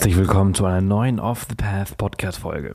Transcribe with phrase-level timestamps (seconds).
[0.00, 2.74] Herzlich willkommen zu einer neuen Off the Path Podcast Folge.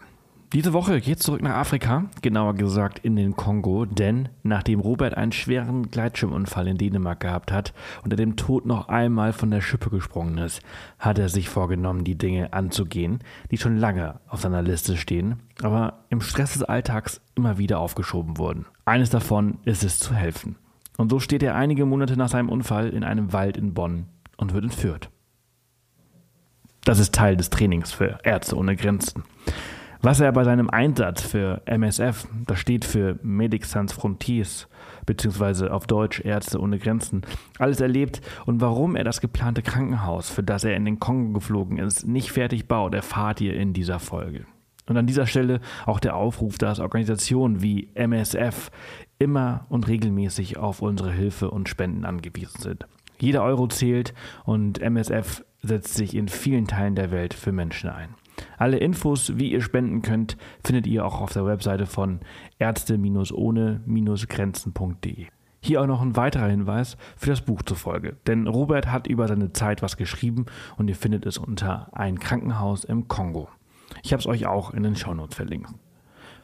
[0.53, 5.31] Diese Woche geht zurück nach Afrika, genauer gesagt in den Kongo, denn nachdem Robert einen
[5.31, 9.89] schweren Gleitschirmunfall in Dänemark gehabt hat und er dem Tod noch einmal von der Schippe
[9.89, 10.61] gesprungen ist,
[10.99, 16.05] hat er sich vorgenommen, die Dinge anzugehen, die schon lange auf seiner Liste stehen, aber
[16.09, 18.67] im Stress des Alltags immer wieder aufgeschoben wurden.
[18.85, 20.57] Eines davon ist es zu helfen.
[20.95, 24.05] Und so steht er einige Monate nach seinem Unfall in einem Wald in Bonn
[24.37, 25.09] und wird entführt.
[26.85, 29.23] Das ist Teil des Trainings für Ärzte ohne Grenzen.
[30.03, 34.67] Was er bei seinem Einsatz für MSF, das steht für Medics Sans Frontiers,
[35.07, 37.23] beziehungsweise auf Deutsch Ärzte ohne Grenzen,
[37.57, 41.79] alles erlebt und warum er das geplante Krankenhaus, für das er in den Kongo geflogen
[41.79, 44.45] ist, nicht fertig baut, erfahrt ihr in dieser Folge.
[44.87, 48.69] Und an dieser Stelle auch der Aufruf, dass Organisationen wie MSF
[49.17, 52.85] immer und regelmäßig auf unsere Hilfe und Spenden angewiesen sind.
[53.17, 58.13] Jeder Euro zählt und MSF setzt sich in vielen Teilen der Welt für Menschen ein.
[58.57, 62.21] Alle Infos, wie ihr spenden könnt, findet ihr auch auf der Webseite von
[62.59, 65.27] ärzte-ohne-grenzen.de.
[65.61, 68.15] Hier auch noch ein weiterer Hinweis für das Buch zur Folge.
[68.27, 70.45] Denn Robert hat über seine Zeit was geschrieben
[70.77, 73.49] und ihr findet es unter Ein Krankenhaus im Kongo.
[74.03, 75.73] Ich habe es euch auch in den Shownotes verlinkt.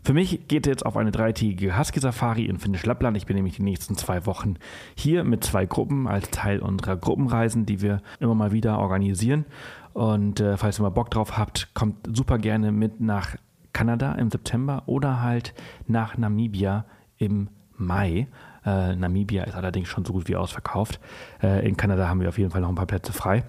[0.03, 3.16] Für mich geht es jetzt auf eine dreitägige Husky-Safari in Finnisch Lappland.
[3.17, 4.55] Ich bin nämlich die nächsten zwei Wochen
[4.95, 9.45] hier mit zwei Gruppen als Teil unserer Gruppenreisen, die wir immer mal wieder organisieren.
[9.93, 13.35] Und äh, falls ihr mal Bock drauf habt, kommt super gerne mit nach
[13.73, 15.53] Kanada im September oder halt
[15.88, 16.86] nach Namibia
[17.17, 18.27] im Mai.
[18.65, 20.99] Äh, Namibia ist allerdings schon so gut wie ausverkauft.
[21.43, 23.43] Äh, in Kanada haben wir auf jeden Fall noch ein paar Plätze frei.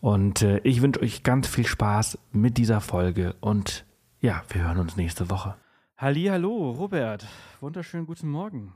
[0.00, 3.84] Und äh, ich wünsche euch ganz viel Spaß mit dieser Folge und
[4.20, 5.54] ja, wir hören uns nächste Woche.
[6.00, 7.26] Halli, hallo, Robert.
[7.58, 8.72] Wunderschönen guten Morgen.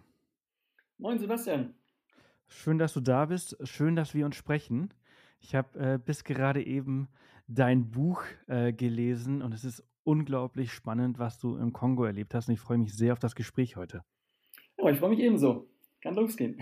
[0.98, 1.72] Moin, Sebastian.
[2.48, 3.56] Schön, dass du da bist.
[3.62, 4.92] Schön, dass wir uns sprechen.
[5.38, 7.06] Ich habe äh, bis gerade eben
[7.46, 12.48] dein Buch äh, gelesen und es ist unglaublich spannend, was du im Kongo erlebt hast.
[12.48, 14.02] Und ich freue mich sehr auf das Gespräch heute.
[14.78, 15.70] Oh, ich freue mich ebenso.
[16.00, 16.60] Kann losgehen.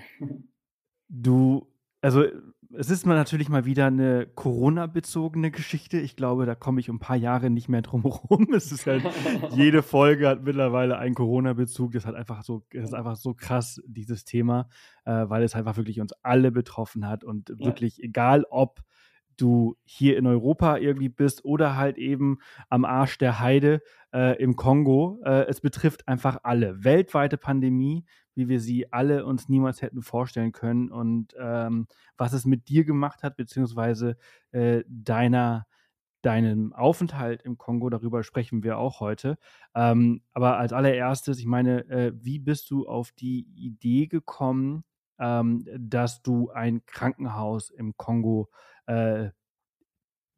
[1.08, 1.69] Du
[2.00, 2.24] also,
[2.72, 5.98] es ist mal natürlich mal wieder eine Corona-bezogene Geschichte.
[5.98, 8.48] Ich glaube, da komme ich um ein paar Jahre nicht mehr drum herum.
[8.54, 9.02] Es ist halt,
[9.50, 11.92] jede Folge hat mittlerweile einen Corona-Bezug.
[11.92, 14.68] Das hat einfach so, das ist einfach so krass, dieses Thema,
[15.04, 17.66] äh, weil es einfach wirklich uns alle betroffen hat und ja.
[17.66, 18.80] wirklich, egal ob
[19.40, 24.56] du hier in Europa irgendwie bist oder halt eben am Arsch der Heide äh, im
[24.56, 25.20] Kongo.
[25.24, 26.84] Äh, es betrifft einfach alle.
[26.84, 31.86] Weltweite Pandemie, wie wir sie alle uns niemals hätten vorstellen können und ähm,
[32.16, 34.16] was es mit dir gemacht hat, beziehungsweise
[34.52, 35.66] äh, deiner
[36.22, 39.38] deinem Aufenthalt im Kongo, darüber sprechen wir auch heute.
[39.74, 44.84] Ähm, aber als allererstes, ich meine, äh, wie bist du auf die Idee gekommen,
[45.20, 48.48] ähm, dass du ein Krankenhaus im Kongo
[48.86, 49.28] äh,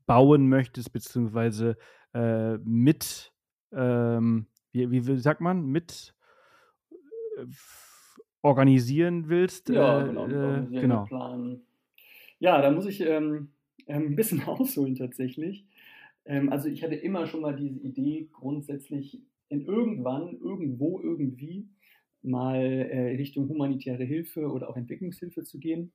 [0.07, 1.77] bauen möchtest, beziehungsweise
[2.13, 3.33] äh, mit,
[3.73, 6.15] ähm, wie, wie, sagt man, mit
[6.91, 7.47] äh,
[8.43, 9.69] organisieren willst.
[9.69, 10.27] Ja, äh, genau.
[10.27, 11.05] Äh, genau.
[11.05, 11.63] Planen.
[12.41, 13.53] Ja, da muss ich ähm,
[13.87, 15.65] ein bisschen ausholen tatsächlich.
[16.25, 21.69] Ähm, also ich hatte immer schon mal diese Idee, grundsätzlich in irgendwann, irgendwo, irgendwie
[22.23, 25.93] mal äh, Richtung humanitäre Hilfe oder auch Entwicklungshilfe zu gehen.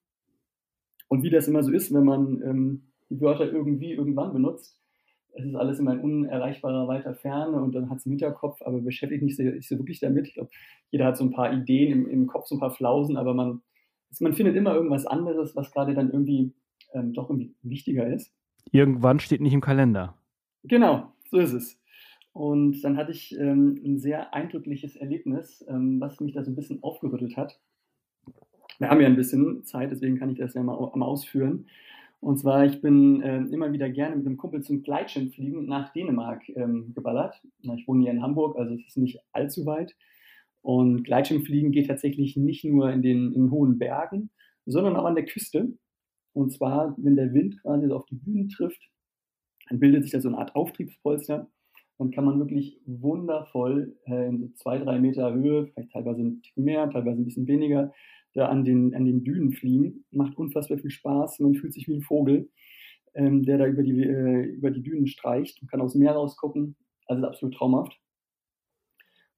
[1.08, 4.78] Und wie das immer so ist, wenn man ähm, die Wörter irgendwie irgendwann benutzt,
[5.38, 8.82] es ist alles immer in unerreichbarer weiter Ferne und dann hat es im Hinterkopf, aber
[8.82, 10.28] beschäftigt mich nicht so wirklich damit.
[10.28, 10.50] Ich glaube,
[10.90, 13.62] jeder hat so ein paar Ideen im, im Kopf, so ein paar Flausen, aber man,
[14.10, 16.54] also man findet immer irgendwas anderes, was gerade dann irgendwie
[16.94, 18.34] ähm, doch irgendwie wichtiger ist.
[18.72, 20.18] Irgendwann steht nicht im Kalender.
[20.64, 21.80] Genau, so ist es.
[22.38, 26.56] Und dann hatte ich ähm, ein sehr eindrückliches Erlebnis, ähm, was mich da so ein
[26.56, 27.60] bisschen aufgerüttelt hat.
[28.78, 31.66] Wir haben ja ein bisschen Zeit, deswegen kann ich das ja mal, mal ausführen.
[32.20, 36.48] Und zwar, ich bin äh, immer wieder gerne mit einem Kumpel zum Gleitschirmfliegen nach Dänemark
[36.50, 37.42] ähm, geballert.
[37.76, 39.96] Ich wohne hier in Hamburg, also es ist nicht allzu weit.
[40.62, 44.30] Und Gleitschirmfliegen geht tatsächlich nicht nur in den in hohen Bergen,
[44.68, 45.74] sondern auch an der Küste.
[46.34, 48.92] Und zwar, wenn der Wind quasi so auf die Bühnen trifft,
[49.70, 51.50] dann bildet sich da so eine Art Auftriebspolster.
[51.98, 56.42] Dann kann man wirklich wundervoll äh, in so zwei, drei Meter Höhe, vielleicht teilweise ein
[56.42, 57.92] Tick mehr, teilweise ein bisschen weniger,
[58.34, 60.06] da an den, an den Dünen fliegen.
[60.12, 61.40] Macht unfassbar viel Spaß.
[61.40, 62.50] Man fühlt sich wie ein Vogel,
[63.16, 65.62] ähm, der da über die, äh, über die Dünen streicht.
[65.62, 66.76] Man kann aus dem Meer rausgucken.
[67.08, 67.98] Also absolut traumhaft.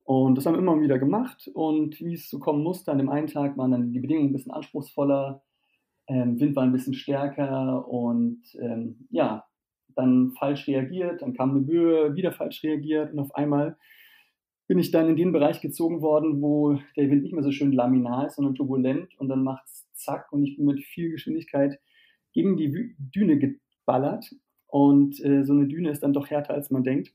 [0.04, 1.50] Und das haben wir immer wieder gemacht.
[1.54, 4.34] Und wie es so kommen musste, an dem einen Tag waren dann die Bedingungen ein
[4.34, 5.44] bisschen anspruchsvoller.
[6.08, 9.46] Ähm, Wind war ein bisschen stärker und ähm, ja,
[10.00, 13.78] dann falsch reagiert, dann kam eine Böe, wieder falsch reagiert und auf einmal
[14.68, 17.72] bin ich dann in den Bereich gezogen worden, wo der Wind nicht mehr so schön
[17.72, 21.80] laminar ist, sondern turbulent und dann macht es zack und ich bin mit viel Geschwindigkeit
[22.34, 24.36] gegen die Düne geballert
[24.68, 27.14] Und äh, so eine Düne ist dann doch härter, als man denkt.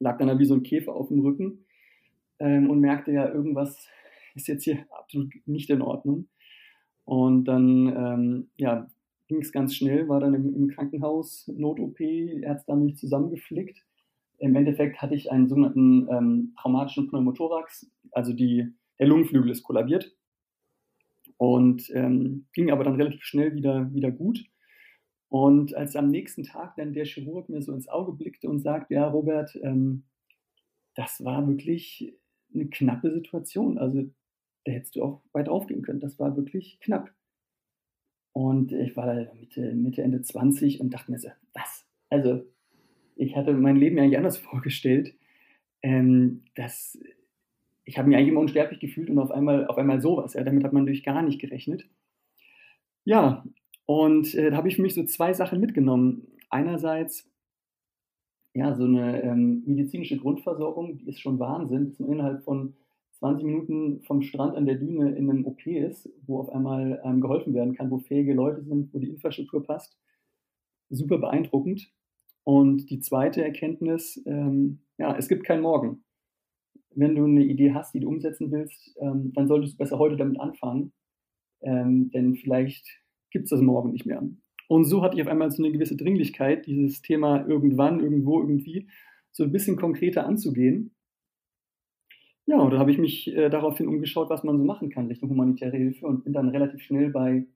[0.00, 1.64] Lag dann da wie so ein Käfer auf dem Rücken
[2.40, 3.88] ähm, und merkte ja, irgendwas
[4.34, 6.28] ist jetzt hier absolut nicht in Ordnung.
[7.04, 8.88] Und dann ähm, ja,
[9.32, 13.82] ging es ganz schnell, war dann im, im Krankenhaus, Not-OP, Ärzte haben mich zusammengeflickt.
[14.38, 18.68] Im Endeffekt hatte ich einen sogenannten ähm, traumatischen Pneumothorax, also die,
[18.98, 20.14] der Lungenflügel ist kollabiert
[21.38, 24.44] und ähm, ging aber dann relativ schnell wieder, wieder gut.
[25.28, 28.94] Und als am nächsten Tag dann der Chirurg mir so ins Auge blickte und sagte,
[28.94, 30.04] ja, Robert, ähm,
[30.94, 32.14] das war wirklich
[32.52, 33.78] eine knappe Situation.
[33.78, 34.02] Also
[34.64, 36.00] da hättest du auch weit aufgehen können.
[36.00, 37.10] Das war wirklich knapp.
[38.32, 41.86] Und ich war da Mitte, Mitte, Ende 20 und dachte mir so, was?
[42.08, 42.44] Also,
[43.16, 45.14] ich hatte mein Leben ja eigentlich anders vorgestellt.
[45.84, 46.96] Ähm, dass
[47.84, 50.34] ich habe mich eigentlich immer unsterblich gefühlt und auf einmal, auf einmal sowas.
[50.34, 51.88] Ja, damit hat man natürlich gar nicht gerechnet.
[53.04, 53.44] Ja,
[53.86, 56.28] und äh, da habe ich für mich so zwei Sachen mitgenommen.
[56.50, 57.28] Einerseits,
[58.54, 62.74] ja, so eine ähm, medizinische Grundversorgung, die ist schon Wahnsinn, dass man innerhalb von
[63.22, 67.20] 20 Minuten vom Strand an der Düne in einem OP ist, wo auf einmal ähm,
[67.20, 69.96] geholfen werden kann, wo fähige Leute sind, wo die Infrastruktur passt.
[70.90, 71.88] Super beeindruckend.
[72.42, 76.02] Und die zweite Erkenntnis, ähm, ja, es gibt keinen Morgen.
[76.96, 80.16] Wenn du eine Idee hast, die du umsetzen willst, ähm, dann solltest du besser heute
[80.16, 80.92] damit anfangen,
[81.60, 82.84] ähm, denn vielleicht
[83.30, 84.20] gibt es das morgen nicht mehr.
[84.66, 88.88] Und so hatte ich auf einmal so eine gewisse Dringlichkeit, dieses Thema irgendwann, irgendwo, irgendwie
[89.30, 90.92] so ein bisschen konkreter anzugehen
[92.46, 95.30] ja, und da habe ich mich äh, daraufhin umgeschaut, was man so machen kann Richtung
[95.30, 97.46] humanitäre Hilfe und bin dann relativ schnell bei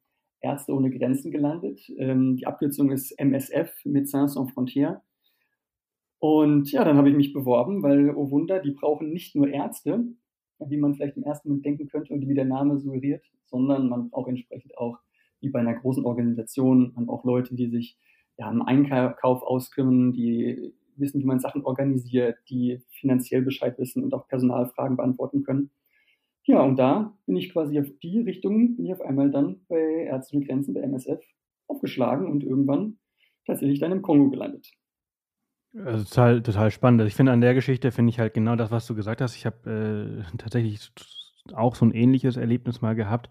[0.41, 1.81] Ärzte ohne Grenzen gelandet.
[1.99, 5.01] Ähm, die Abkürzung ist MSF, Médecins Sans Frontières.
[6.19, 10.05] Und ja, dann habe ich mich beworben, weil, oh Wunder, die brauchen nicht nur Ärzte,
[10.59, 14.09] wie man vielleicht im ersten Moment denken könnte und wie der Name suggeriert, sondern man
[14.13, 14.99] auch entsprechend auch,
[15.41, 17.99] wie bei einer großen Organisation, man auch Leute, die sich
[18.39, 24.15] ja, im Einkauf auskümmern, die wissen, wie man Sachen organisiert, die finanziell Bescheid wissen und
[24.15, 25.71] auch Personalfragen beantworten können.
[26.45, 30.05] Ja, und da bin ich quasi auf die Richtung, bin ich auf einmal dann bei
[30.05, 31.21] Ärzte ohne Grenzen, bei MSF,
[31.67, 32.99] aufgeschlagen und irgendwann
[33.47, 34.71] tatsächlich dann im Kongo gelandet.
[35.85, 37.01] Also total, total spannend.
[37.01, 39.37] Also ich finde an der Geschichte finde ich halt genau das, was du gesagt hast.
[39.37, 40.91] Ich habe äh, tatsächlich
[41.55, 43.29] auch so ein ähnliches Erlebnis mal gehabt.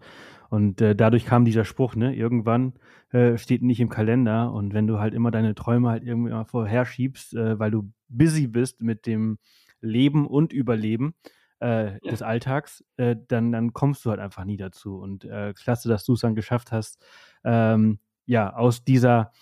[0.48, 2.74] Und äh, dadurch kam dieser Spruch, ne, irgendwann
[3.10, 4.52] äh, steht nicht im Kalender.
[4.52, 7.90] Und wenn du halt immer deine Träume halt irgendwie mal vorher schiebst, äh, weil du
[8.08, 9.38] busy bist mit dem
[9.80, 11.14] Leben und Überleben
[11.60, 12.10] äh, ja.
[12.10, 14.98] des Alltags, äh, dann, dann kommst du halt einfach nie dazu.
[14.98, 17.04] Und äh, klasse, dass du es dann geschafft hast,
[17.44, 19.32] ähm, ja, aus dieser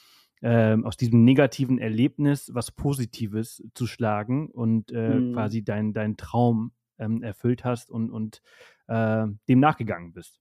[0.43, 5.33] ähm, aus diesem negativen Erlebnis was Positives zu schlagen und mhm.
[5.33, 8.43] quasi deinen dein Traum ähm, erfüllt hast und, und
[8.89, 10.41] äh, dem nachgegangen bist.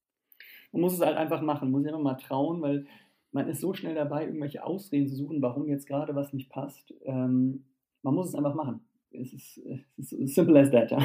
[0.72, 2.86] Man muss es halt einfach machen, man muss einfach mal trauen, weil
[3.32, 6.94] man ist so schnell dabei, irgendwelche Ausreden zu suchen, warum jetzt gerade was nicht passt.
[7.04, 7.66] Ähm,
[8.02, 8.82] man muss es einfach machen.
[9.12, 9.62] Es ist,
[9.98, 11.00] es ist simple as that, ja.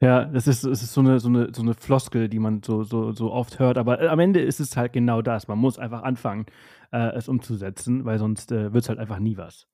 [0.00, 2.82] Ja, das ist, es ist so eine, so, eine, so eine Floskel, die man so,
[2.84, 3.78] so, so oft hört.
[3.78, 5.48] Aber äh, am Ende ist es halt genau das.
[5.48, 6.44] Man muss einfach anfangen,
[6.92, 9.66] äh, es umzusetzen, weil sonst äh, wird es halt einfach nie was.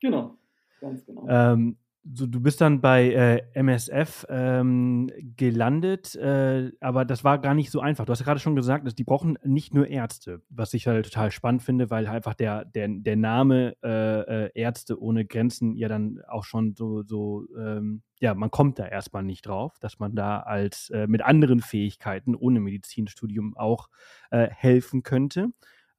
[0.00, 0.36] Genau,
[0.80, 1.26] ganz genau.
[1.26, 7.54] Ähm, so, du bist dann bei äh, MSF ähm, gelandet, äh, aber das war gar
[7.54, 8.04] nicht so einfach.
[8.04, 11.04] Du hast ja gerade schon gesagt, dass die brauchen nicht nur Ärzte, was ich halt
[11.04, 15.76] total spannend finde, weil halt einfach der, der, der Name äh, äh, Ärzte ohne Grenzen
[15.76, 20.00] ja dann auch schon so, so ähm, ja, man kommt da erstmal nicht drauf, dass
[20.00, 23.88] man da als äh, mit anderen Fähigkeiten ohne Medizinstudium auch
[24.32, 25.50] äh, helfen könnte.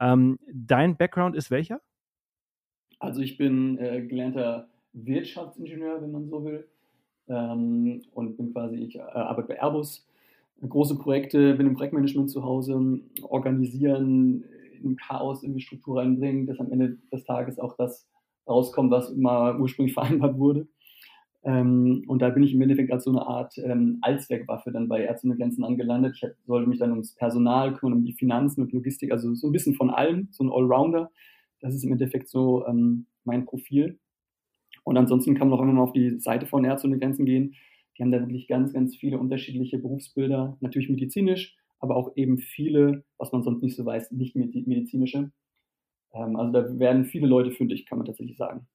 [0.02, 1.80] Ähm, dein Background ist welcher?
[3.00, 6.68] Also ich bin gelernter Wirtschaftsingenieur, wenn man so will.
[7.28, 10.06] Ähm, und bin quasi, ich äh, arbeite bei Airbus,
[10.68, 14.44] große Projekte, bin im Projektmanagement zu Hause, organisieren,
[14.82, 18.08] im Chaos irgendwie Struktur reinbringen, dass am Ende des Tages auch das
[18.48, 20.68] rauskommt, was immer ursprünglich vereinbart wurde.
[21.46, 25.04] Ähm, und da bin ich im Endeffekt als so eine Art ähm, Allzweckwaffe dann bei
[25.04, 26.16] Ärzte ohne Grenzen angelandet.
[26.16, 29.52] Ich sollte mich dann ums Personal kümmern, um die Finanzen und Logistik, also so ein
[29.52, 31.12] bisschen von allem, so ein Allrounder.
[31.60, 34.00] Das ist im Endeffekt so ähm, mein Profil.
[34.84, 37.56] Und ansonsten kann man auch immer mal auf die Seite von Ärzte ohne Grenzen gehen.
[37.98, 43.04] Die haben da wirklich ganz, ganz viele unterschiedliche Berufsbilder, natürlich medizinisch, aber auch eben viele,
[43.18, 45.32] was man sonst nicht so weiß, nicht medizinische.
[46.14, 48.68] Ähm, also da werden viele Leute fündig, kann man tatsächlich sagen.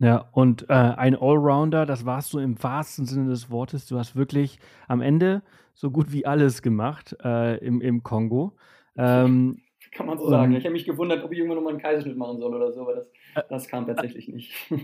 [0.00, 3.86] Ja, und äh, ein Allrounder, das warst du im wahrsten Sinne des Wortes.
[3.86, 5.42] Du hast wirklich am Ende
[5.74, 8.56] so gut wie alles gemacht äh, im, im Kongo.
[8.96, 9.62] Ähm,
[9.92, 10.54] kann man so sagen.
[10.54, 12.94] Ich habe mich gewundert, ob ich irgendwann nochmal einen Kaiserschnitt machen soll oder so, aber
[12.94, 14.52] das, das kam tatsächlich nicht.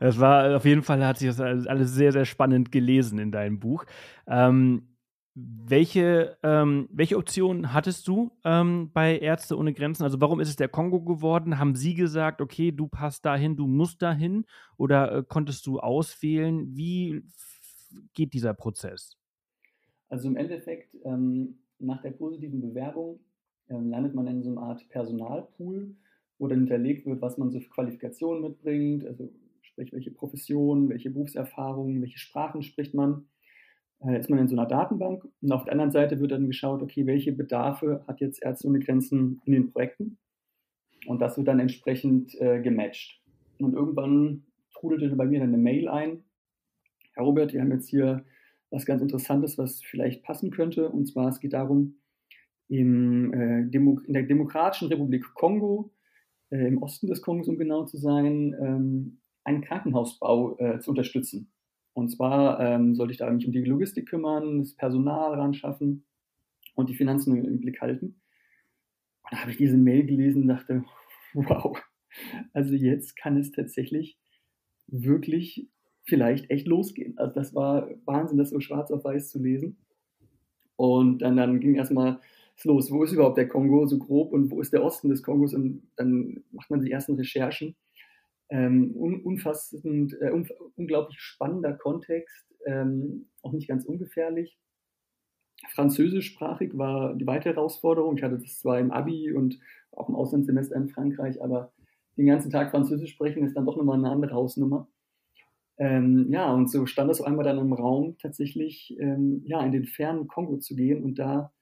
[0.00, 3.58] Es war auf jeden Fall, hat sich das alles sehr, sehr spannend gelesen in deinem
[3.58, 3.86] Buch.
[4.26, 4.88] Ähm,
[5.34, 10.02] welche, ähm, welche Optionen hattest du ähm, bei Ärzte ohne Grenzen?
[10.02, 11.58] Also warum ist es der Kongo geworden?
[11.58, 14.44] Haben sie gesagt, okay, du passt dahin, du musst dahin?
[14.76, 16.76] Oder äh, konntest du auswählen?
[16.76, 17.22] Wie
[18.14, 19.16] geht dieser Prozess?
[20.08, 23.27] Also im Endeffekt, ähm, nach der positiven Bewerbung ähm,
[23.68, 25.94] landet man in so einer Art Personalpool,
[26.38, 29.30] wo dann hinterlegt wird, was man so für Qualifikationen mitbringt, also
[29.62, 33.26] sprich welche Profession, welche Berufserfahrungen, welche Sprachen spricht man.
[34.00, 36.82] Äh, ist man in so einer Datenbank und auf der anderen Seite wird dann geschaut,
[36.82, 40.18] okay, welche Bedarfe hat jetzt Ärzte ohne Grenzen in den Projekten?
[41.06, 43.20] Und das wird dann entsprechend äh, gematcht.
[43.58, 46.22] Und irgendwann trudelte bei mir dann eine Mail ein,
[47.18, 48.24] Herr Robert, wir haben jetzt hier
[48.70, 50.88] was ganz Interessantes, was vielleicht passen könnte.
[50.88, 51.96] Und zwar es geht darum,
[52.68, 55.92] im, äh, Demo in der Demokratischen Republik Kongo,
[56.50, 61.50] äh, im Osten des Kongos, um genau zu sein, ähm, einen Krankenhausbau äh, zu unterstützen.
[61.94, 66.04] Und zwar ähm, sollte ich da mich um die Logistik kümmern, das Personal ran schaffen
[66.74, 68.20] und die Finanzen im Blick halten.
[69.24, 70.84] Und da habe ich diese Mail gelesen und dachte,
[71.34, 71.76] wow,
[72.52, 74.18] also jetzt kann es tatsächlich
[74.86, 75.68] wirklich
[76.04, 77.18] vielleicht echt losgehen.
[77.18, 79.76] Also das war Wahnsinn, das so schwarz auf weiß zu lesen.
[80.76, 82.20] Und dann, dann ging erstmal
[82.64, 85.54] los, wo ist überhaupt der Kongo so grob und wo ist der Osten des Kongos?
[85.54, 87.76] Und dann macht man die ersten Recherchen
[88.50, 94.58] ähm, un unfassend, äh, un unglaublich spannender Kontext, ähm, auch nicht ganz ungefährlich.
[95.70, 98.16] Französischsprachig war die weitere Herausforderung.
[98.16, 99.58] Ich hatte das zwar im Abi und
[99.92, 101.72] auch im Auslandssemester in Frankreich, aber
[102.16, 104.88] den ganzen Tag Französisch sprechen ist dann doch nochmal eine andere Hausnummer.
[105.76, 109.84] Ähm, ja, und so stand es einmal dann im Raum, tatsächlich ähm, ja, in den
[109.84, 111.52] fernen Kongo zu gehen und da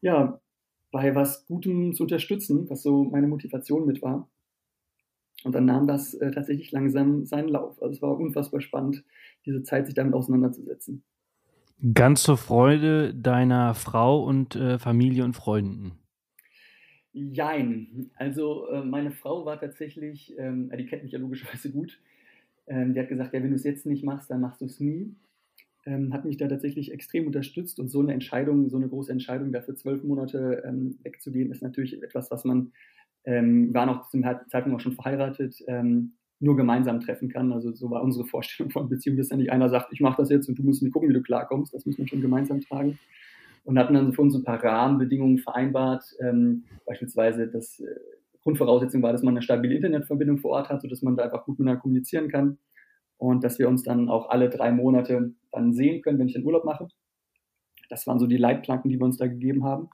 [0.00, 0.40] ja,
[0.90, 4.28] bei was Gutem zu unterstützen, was so meine Motivation mit war.
[5.44, 7.80] Und dann nahm das äh, tatsächlich langsam seinen Lauf.
[7.80, 9.04] Also es war unfassbar spannend,
[9.46, 11.02] diese Zeit sich damit auseinanderzusetzen.
[11.94, 15.92] Ganz zur Freude deiner Frau und äh, Familie und Freunden.
[17.12, 18.10] Jein.
[18.16, 21.98] Also äh, meine Frau war tatsächlich, ähm, die kennt mich ja logischerweise gut,
[22.66, 24.78] ähm, die hat gesagt, ja, wenn du es jetzt nicht machst, dann machst du es
[24.78, 25.14] nie.
[25.86, 29.50] Ähm, hat mich da tatsächlich extrem unterstützt und so eine Entscheidung, so eine große Entscheidung,
[29.50, 32.72] dafür zwölf Monate ähm, wegzugehen, ist natürlich etwas, was man
[33.24, 37.52] ähm, waren auch zum Zeitpunkt auch schon verheiratet, ähm, nur gemeinsam treffen kann.
[37.52, 40.30] Also so war unsere Vorstellung von Beziehung, dass dann nicht einer sagt, ich mache das
[40.30, 41.72] jetzt und du musst mir gucken, wie du klarkommst.
[41.74, 42.98] Das muss man schon gemeinsam tragen.
[43.64, 47.86] Und hatten dann für uns ein paar Rahmenbedingungen vereinbart, ähm, beispielsweise dass äh,
[48.42, 51.58] Grundvoraussetzung war, dass man eine stabile Internetverbindung vor Ort hat, sodass man da einfach gut
[51.58, 52.58] miteinander kommunizieren kann
[53.20, 56.44] und dass wir uns dann auch alle drei Monate dann sehen können, wenn ich den
[56.44, 56.88] Urlaub mache.
[57.90, 59.90] Das waren so die Leitplanken, die wir uns da gegeben haben.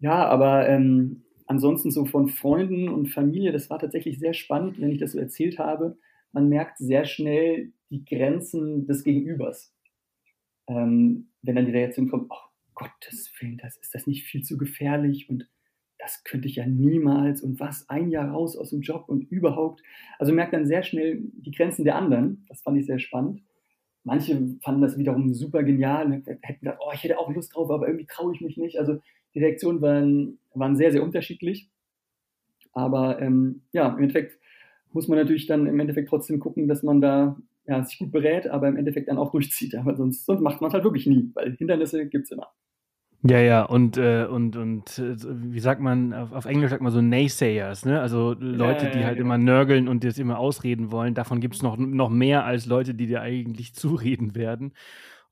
[0.00, 4.90] Ja, aber ähm, ansonsten so von Freunden und Familie, das war tatsächlich sehr spannend, wenn
[4.90, 5.96] ich das so erzählt habe.
[6.32, 9.72] Man merkt sehr schnell die Grenzen des Gegenübers.
[10.66, 14.58] Ähm, wenn dann die Reaktion kommt, oh Gottes Willen, das ist das nicht viel zu
[14.58, 15.48] gefährlich und
[15.98, 19.82] das könnte ich ja niemals und was, ein Jahr raus aus dem Job und überhaupt.
[20.18, 22.44] Also merkt dann sehr schnell die Grenzen der anderen.
[22.48, 23.42] Das fand ich sehr spannend.
[24.04, 27.88] Manche fanden das wiederum super genial hätten gesagt, oh, ich hätte auch Lust drauf, aber
[27.88, 28.78] irgendwie traue ich mich nicht.
[28.78, 29.00] Also
[29.34, 31.68] die Reaktionen waren, waren sehr, sehr unterschiedlich.
[32.72, 34.38] Aber ähm, ja, im Endeffekt
[34.92, 37.36] muss man natürlich dann im Endeffekt trotzdem gucken, dass man da
[37.66, 39.74] ja, sich gut berät, aber im Endeffekt dann auch durchzieht.
[39.74, 42.48] Aber sonst, sonst macht man es halt wirklich nie, weil Hindernisse gibt es immer.
[43.22, 46.92] Ja, ja, und, äh, und, und äh, wie sagt man, auf, auf, Englisch sagt man
[46.92, 48.00] so Naysayers, ne?
[48.00, 49.26] Also Leute, ja, ja, die halt genau.
[49.26, 51.14] immer nörgeln und das immer ausreden wollen.
[51.14, 54.72] Davon gibt es noch, noch mehr als Leute, die dir eigentlich zureden werden.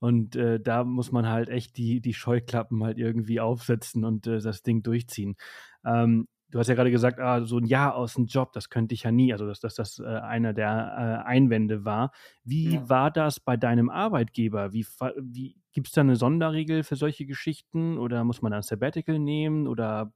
[0.01, 4.41] Und äh, da muss man halt echt die, die Scheuklappen halt irgendwie aufsetzen und äh,
[4.41, 5.37] das Ding durchziehen.
[5.85, 8.95] Ähm, du hast ja gerade gesagt, ah, so ein Jahr aus dem Job, das könnte
[8.95, 12.11] ich ja nie, also dass, dass das äh, einer der äh, Einwände war.
[12.45, 12.89] Wie ja.
[12.89, 14.73] war das bei deinem Arbeitgeber?
[14.73, 14.85] Wie,
[15.23, 19.69] wie gibt es da eine Sonderregel für solche Geschichten oder muss man dann Sabbatical nehmen
[19.69, 20.11] oder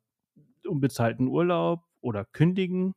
[0.66, 2.94] unbezahlten Urlaub oder kündigen?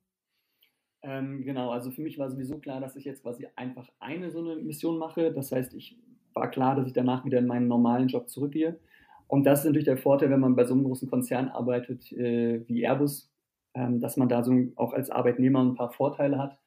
[1.02, 4.40] Ähm, genau, also für mich war sowieso klar, dass ich jetzt quasi einfach eine so
[4.40, 5.34] eine Mission mache.
[5.34, 6.00] Das heißt, ich
[6.34, 8.80] war klar, dass ich danach wieder in meinen normalen Job zurückgehe.
[9.28, 12.66] Und das ist natürlich der Vorteil, wenn man bei so einem großen Konzern arbeitet äh,
[12.70, 13.30] wie Airbus,
[13.74, 16.58] ähm, dass man da so auch als Arbeitnehmer ein paar Vorteile hat.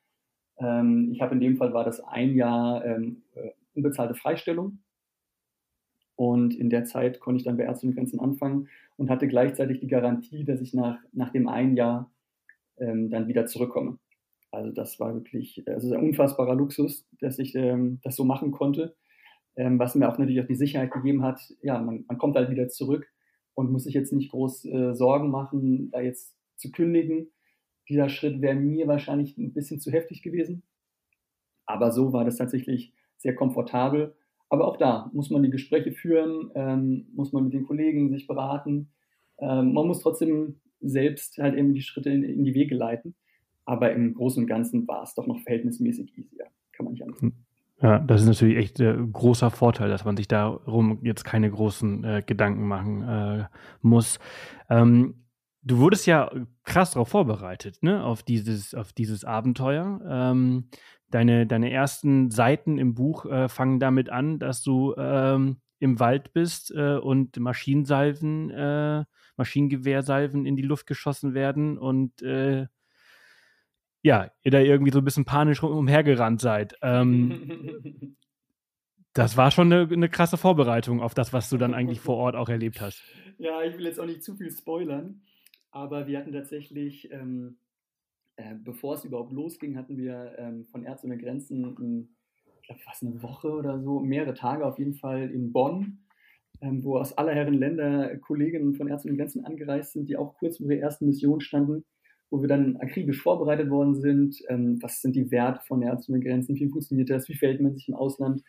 [0.58, 4.80] Ähm, ich habe in dem Fall war das ein Jahr ähm, äh, unbezahlte Freistellung.
[6.16, 9.80] Und in der Zeit konnte ich dann bei Ärzte und Grenzen anfangen und hatte gleichzeitig
[9.80, 12.10] die Garantie, dass ich nach, nach dem einen Jahr
[12.78, 13.98] ähm, dann wieder zurückkomme.
[14.50, 18.96] Also das war wirklich also ein unfassbarer Luxus, dass ich ähm, das so machen konnte
[19.56, 22.50] ähm, was mir auch natürlich auch die Sicherheit gegeben hat, ja, man, man kommt halt
[22.50, 23.10] wieder zurück
[23.54, 27.28] und muss sich jetzt nicht groß äh, Sorgen machen, da jetzt zu kündigen.
[27.88, 30.62] Dieser Schritt wäre mir wahrscheinlich ein bisschen zu heftig gewesen.
[31.64, 34.14] Aber so war das tatsächlich sehr komfortabel.
[34.48, 38.26] Aber auch da muss man die Gespräche führen, ähm, muss man mit den Kollegen sich
[38.26, 38.92] beraten.
[39.38, 43.14] Ähm, man muss trotzdem selbst halt eben die Schritte in, in, die Wege leiten.
[43.64, 46.46] Aber im Großen und Ganzen war es doch noch verhältnismäßig easier.
[46.72, 47.46] Kann man nicht anders sagen.
[47.82, 52.04] Ja, das ist natürlich echt äh, großer Vorteil, dass man sich darum jetzt keine großen
[52.04, 53.44] äh, Gedanken machen äh,
[53.82, 54.18] muss.
[54.70, 55.26] Ähm,
[55.62, 56.30] du wurdest ja
[56.64, 60.00] krass darauf vorbereitet, ne, auf dieses, auf dieses Abenteuer.
[60.08, 60.70] Ähm,
[61.10, 66.32] deine, deine ersten Seiten im Buch äh, fangen damit an, dass du ähm, im Wald
[66.32, 69.04] bist äh, und Maschinensalven, äh,
[69.36, 72.66] Maschinengewehrsalven in die Luft geschossen werden und äh,
[74.02, 76.76] ja, ihr da irgendwie so ein bisschen panisch umhergerannt seid.
[76.80, 78.16] Ähm,
[79.12, 82.36] das war schon eine, eine, krasse Vorbereitung auf das, was du dann eigentlich vor Ort
[82.36, 83.02] auch erlebt hast.
[83.38, 85.20] Ja, ich will jetzt auch nicht zu viel spoilern,
[85.70, 87.58] aber wir hatten tatsächlich, ähm,
[88.36, 92.16] äh, bevor es überhaupt losging, hatten wir ähm, von Ärzte ohne Grenzen, ein,
[92.60, 95.98] ich glaube fast eine Woche oder so, mehrere Tage auf jeden Fall in Bonn,
[96.60, 100.36] ähm, wo aus aller Herren Länder Kolleginnen von Ärzte ohne Grenzen angereist sind, die auch
[100.38, 101.84] kurz vor ihrer ersten Mission standen
[102.30, 104.42] wo wir dann akribisch vorbereitet worden sind.
[104.48, 106.56] Ähm, was sind die Werte von Ärzte ohne Grenzen?
[106.56, 107.28] Wie funktioniert das?
[107.28, 108.42] Wie verhält man sich im Ausland?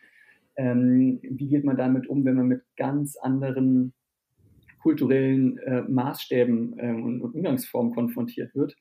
[0.56, 3.92] Ähm, wie geht man damit um, wenn man mit ganz anderen
[4.82, 8.76] kulturellen äh, Maßstäben äh, und, Umgangsformen konfrontiert wird?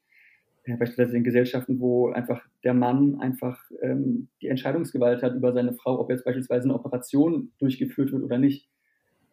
[0.75, 5.99] Beispielsweise in Gesellschaften, wo einfach der Mann einfach ähm, die Entscheidungsgewalt hat über seine Frau,
[5.99, 8.67] ob jetzt beispielsweise eine Operation durchgeführt wird oder nicht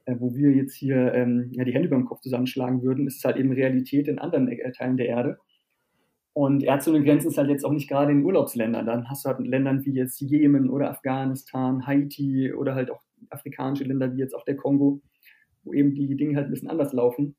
[0.07, 3.19] äh, wo wir jetzt hier ähm, ja, die Hände über dem Kopf zusammenschlagen würden, ist
[3.19, 5.39] es halt eben Realität in anderen äh, Teilen der Erde.
[6.35, 8.87] Und Ärzte ohne Grenzen ist halt jetzt auch nicht gerade in Urlaubsländern.
[8.87, 13.85] Dann hast du halt Ländern wie jetzt Jemen oder Afghanistan, Haiti oder halt auch afrikanische
[13.85, 15.01] Länder wie jetzt auch der Kongo,
[15.63, 17.37] wo eben die Dinge halt ein bisschen anders laufen.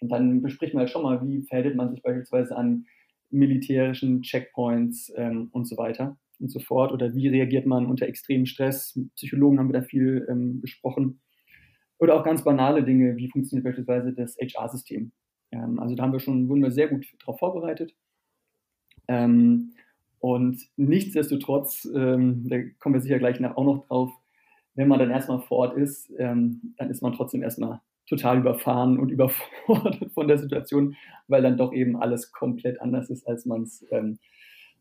[0.00, 2.84] Und dann bespricht man halt schon mal, wie verhält man sich beispielsweise an
[3.32, 6.92] militärischen Checkpoints ähm, und so weiter und so fort.
[6.92, 8.98] Oder wie reagiert man unter extremem Stress?
[9.16, 11.20] Psychologen haben wir da viel ähm, besprochen.
[11.98, 15.12] Oder auch ganz banale Dinge, wie funktioniert beispielsweise das HR-System.
[15.52, 17.94] Ähm, also da haben wir schon, wurden wir sehr gut darauf vorbereitet.
[19.08, 19.72] Ähm,
[20.18, 24.12] und nichtsdestotrotz, ähm, da kommen wir sicher gleich nach, auch noch drauf,
[24.74, 28.98] wenn man dann erstmal vor Ort ist, ähm, dann ist man trotzdem erstmal total überfahren
[28.98, 30.96] und überfordert von der Situation,
[31.28, 34.18] weil dann doch eben alles komplett anders ist, als man es ähm,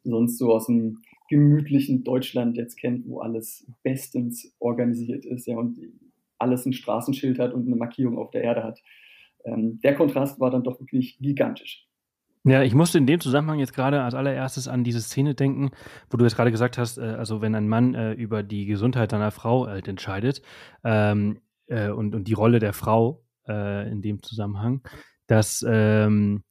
[0.03, 5.77] sonst so aus dem gemütlichen Deutschland jetzt kennt, wo alles bestens organisiert ist ja, und
[6.39, 8.81] alles ein Straßenschild hat und eine Markierung auf der Erde hat
[9.45, 11.87] ähm, der Kontrast war dann doch wirklich gigantisch.
[12.43, 15.69] Ja, ich musste in dem Zusammenhang jetzt gerade als allererstes an diese Szene denken,
[16.09, 19.11] wo du jetzt gerade gesagt hast, äh, also wenn ein Mann äh, über die Gesundheit
[19.11, 20.41] seiner Frau halt entscheidet
[20.83, 24.81] ähm, äh, und, und die Rolle der Frau äh, in dem Zusammenhang,
[25.27, 26.43] dass ähm,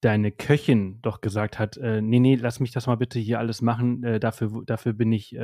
[0.00, 3.62] deine Köchin doch gesagt hat, äh, nee, nee, lass mich das mal bitte hier alles
[3.62, 5.36] machen, äh, dafür, dafür bin ich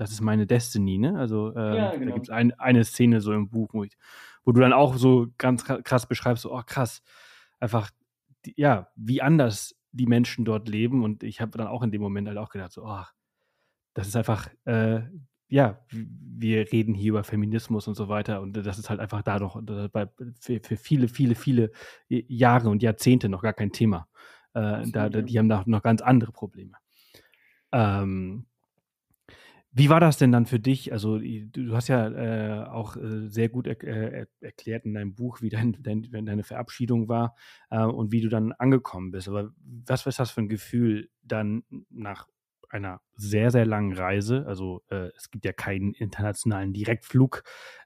[0.00, 1.18] das ist meine Destiny, ne?
[1.18, 2.06] Also äh, ja, genau.
[2.06, 3.98] da gibt es ein, eine Szene so im Buch, wo, ich,
[4.44, 7.02] wo, du dann auch so ganz krass beschreibst, so, oh krass,
[7.60, 7.90] einfach,
[8.46, 11.04] die, ja, wie anders die Menschen dort leben.
[11.04, 13.04] Und ich habe dann auch in dem Moment halt auch gedacht, so, oh,
[13.92, 15.02] das ist einfach, äh,
[15.50, 18.40] ja, wir reden hier über Feminismus und so weiter.
[18.40, 19.60] Und das ist halt einfach da doch
[20.40, 21.72] für, für viele, viele, viele
[22.08, 24.08] Jahre und Jahrzehnte noch gar kein Thema.
[24.54, 26.76] Äh, da, die haben da noch ganz andere Probleme.
[27.72, 28.46] Ähm,
[29.72, 30.92] wie war das denn dann für dich?
[30.92, 35.42] Also, du, hast ja äh, auch äh, sehr gut er, äh, erklärt in deinem Buch,
[35.42, 37.36] wie dein, dein, deine Verabschiedung war
[37.70, 39.28] äh, und wie du dann angekommen bist.
[39.28, 42.26] Aber was ist das für ein Gefühl dann nach
[42.70, 44.46] einer sehr, sehr langen Reise?
[44.46, 47.42] Also, äh, es gibt ja keinen internationalen Direktflug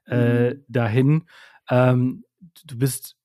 [0.07, 0.65] äh, mhm.
[0.67, 1.23] dahin.
[1.69, 2.23] Ähm,
[2.65, 3.17] du bist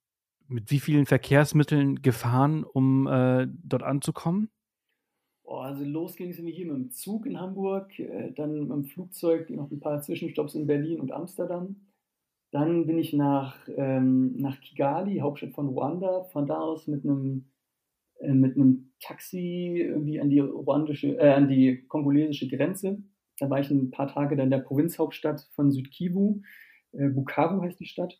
[0.48, 3.04] mit wie vielen Verkehrsmitteln gefahren, um
[3.62, 4.50] dort anzukommen?
[5.50, 8.84] Oh, also los ging es hier mit dem Zug in Hamburg, äh, dann mit dem
[8.84, 11.74] Flugzeug noch ein paar Zwischenstopps in Berlin und Amsterdam.
[12.52, 17.50] Dann bin ich nach, ähm, nach Kigali, Hauptstadt von Ruanda, von da aus mit einem,
[18.20, 23.02] äh, mit einem Taxi irgendwie an die ruandische, äh, an die kongolesische Grenze.
[23.38, 26.42] Da war ich ein paar Tage dann in der Provinzhauptstadt von Südkivu,
[26.92, 28.18] äh, Bukavu heißt die Stadt.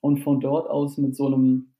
[0.00, 1.74] Und von dort aus mit so einem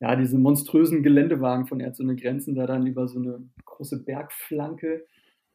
[0.00, 5.06] ja, diese monströsen Geländewagen von Ärzte ohne Grenzen da dann über so eine große Bergflanke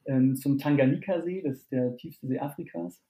[0.06, 3.02] ähm, zum Tanganika-See, das ist der tiefste See Afrikas.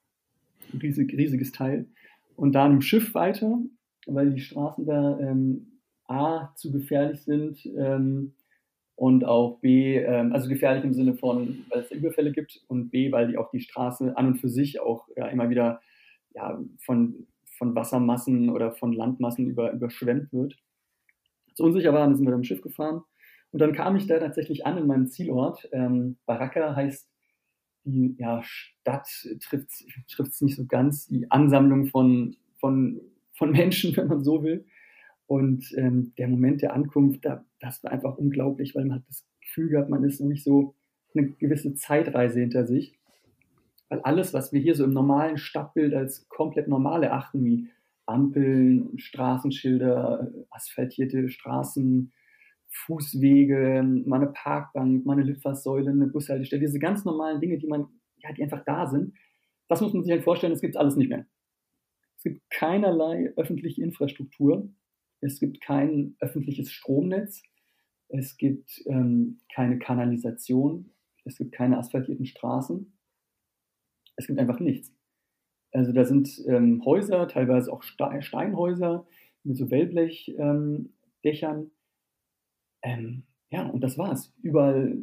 [0.73, 1.87] Ein riesig, riesiges Teil.
[2.35, 3.57] Und da im Schiff weiter,
[4.05, 8.33] weil die Straßen da ähm, A zu gefährlich sind ähm,
[8.99, 13.11] und auch B, ähm, also gefährlich im Sinne von, weil es Überfälle gibt und B,
[13.11, 15.81] weil die auch die Straße an und für sich auch ja, immer wieder
[16.33, 20.57] ja, von, von Wassermassen oder von Landmassen über, überschwemmt wird
[21.59, 23.03] zu unsicher waren, sind wir mit dem Schiff gefahren.
[23.51, 25.67] Und dann kam ich da tatsächlich an in meinem Zielort.
[25.73, 27.09] Ähm, Baraka heißt
[27.83, 29.09] die ja, Stadt
[29.41, 33.01] trifft es nicht so ganz, die Ansammlung von, von,
[33.33, 34.65] von Menschen, wenn man so will.
[35.29, 39.27] Und ähm, der Moment der Ankunft, da, das war einfach unglaublich, weil man hat das
[39.41, 40.73] Gefühl gehabt, man ist nämlich so
[41.13, 42.97] eine gewisse Zeitreise hinter sich.
[43.89, 47.69] Weil alles, was wir hier so im normalen Stadtbild als komplett normal erachten, wie
[48.07, 52.11] Ampeln, Straßenschilder, asphaltierte Straßen,
[52.67, 57.85] Fußwege, mal eine Parkbank, mal eine Litfaßsäule, eine Bushaltestelle, diese ganz normalen Dinge, die man,
[58.17, 59.13] ja, die einfach da sind,
[59.67, 61.27] das muss man sich halt vorstellen, das gibt es alles nicht mehr.
[62.17, 64.67] Es gibt keinerlei öffentliche Infrastruktur,
[65.21, 67.43] es gibt kein öffentliches Stromnetz,
[68.07, 70.91] es gibt ähm, keine Kanalisation,
[71.25, 72.91] es gibt keine asphaltierten Straßen,
[74.15, 74.93] es gibt einfach nichts.
[75.71, 79.05] Also da sind ähm, Häuser, teilweise auch Steinhäuser
[79.43, 80.81] mit so Wellblechdächern.
[81.61, 81.71] Ähm,
[82.81, 84.33] ähm, ja, und das war's.
[84.41, 84.97] Überall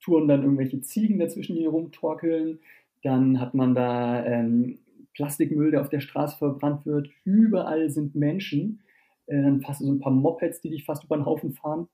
[0.00, 2.60] touren dann irgendwelche Ziegen dazwischen, die rumtorkeln.
[3.02, 4.78] Dann hat man da ähm,
[5.14, 7.08] Plastikmüll, der auf der Straße verbrannt wird.
[7.24, 8.80] Überall sind Menschen.
[9.26, 11.88] Äh, dann fast so ein paar Mopeds, die dich fast über den Haufen fahren.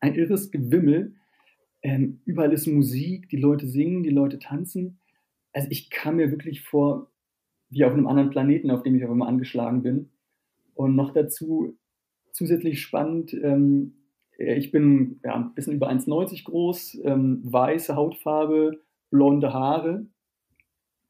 [0.00, 1.14] Ein irres Gewimmel.
[1.82, 4.98] Ähm, überall ist Musik, die Leute singen, die Leute tanzen.
[5.52, 7.10] Also ich kam mir wirklich vor
[7.68, 10.10] wie auf einem anderen Planeten, auf dem ich auch immer angeschlagen bin.
[10.74, 11.76] Und noch dazu
[12.32, 13.94] zusätzlich spannend, ähm,
[14.38, 20.06] ich bin ja, ein bisschen über 1,90 groß, ähm, weiße Hautfarbe, blonde Haare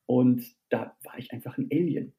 [0.07, 2.15] und da war ich einfach ein Alien.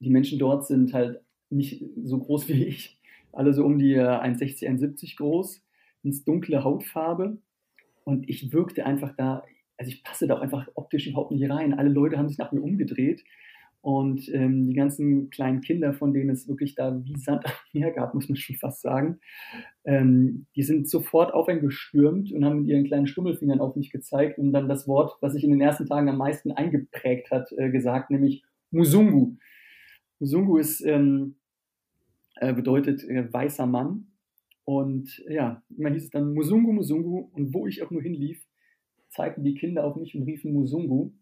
[0.00, 2.98] Die Menschen dort sind halt nicht so groß wie ich,
[3.32, 5.62] alle so um die 1,60, äh, 1,70 groß,
[6.02, 7.38] ins dunkle Hautfarbe
[8.04, 9.44] und ich wirkte einfach da,
[9.76, 11.74] also ich passe da auch einfach optisch überhaupt nicht rein.
[11.74, 13.24] Alle Leute haben sich nach mir umgedreht
[13.80, 17.92] und ähm, die ganzen kleinen Kinder, von denen es wirklich da wie Sand am Meer
[17.92, 19.20] gab, muss man schon fast sagen,
[19.84, 23.90] ähm, die sind sofort auf einen gestürmt und haben mit ihren kleinen Stummelfingern auf mich
[23.90, 27.52] gezeigt und dann das Wort, was sich in den ersten Tagen am meisten eingeprägt hat,
[27.56, 29.36] äh, gesagt, nämlich Musungu.
[30.18, 31.36] Musungu ist, ähm,
[32.40, 34.08] äh, bedeutet äh, weißer Mann.
[34.64, 37.30] Und ja, immer hieß es dann Musungu, Musungu.
[37.32, 38.46] Und wo ich auch nur hinlief,
[39.08, 41.12] zeigten die Kinder auf mich und riefen Musungu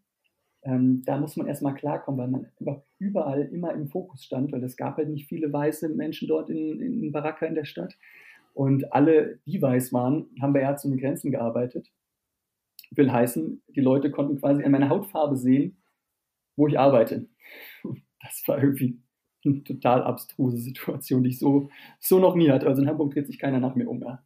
[0.67, 4.75] ähm, da muss man erstmal klarkommen, weil man überall immer im Fokus stand, weil es
[4.75, 7.97] gab halt nicht viele weiße Menschen dort in, in Baraka in der Stadt.
[8.53, 11.87] Und alle, die weiß waren, haben bei Ärzte ohne Grenzen gearbeitet.
[12.91, 15.77] Will heißen, die Leute konnten quasi an meiner Hautfarbe sehen,
[16.55, 17.27] wo ich arbeite.
[18.19, 18.99] Das war irgendwie
[19.47, 22.67] eine total abstruse Situation, die ich so, so noch nie hatte.
[22.67, 24.01] Also in Hamburg dreht sich keiner nach mir um.
[24.01, 24.23] Ja.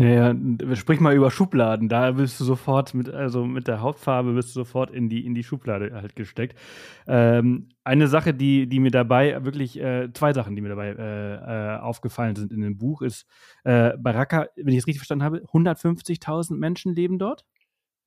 [0.00, 0.34] Naja,
[0.76, 1.90] sprich mal über Schubladen.
[1.90, 5.34] Da bist du sofort mit, also mit der Hauptfarbe bist du sofort in die, in
[5.34, 6.58] die Schublade halt gesteckt.
[7.06, 11.74] Ähm, eine Sache, die, die mir dabei wirklich, äh, zwei Sachen, die mir dabei äh,
[11.74, 13.26] äh aufgefallen sind in dem Buch, ist
[13.64, 17.44] äh, Baraka, wenn ich es richtig verstanden habe, 150.000 Menschen leben dort?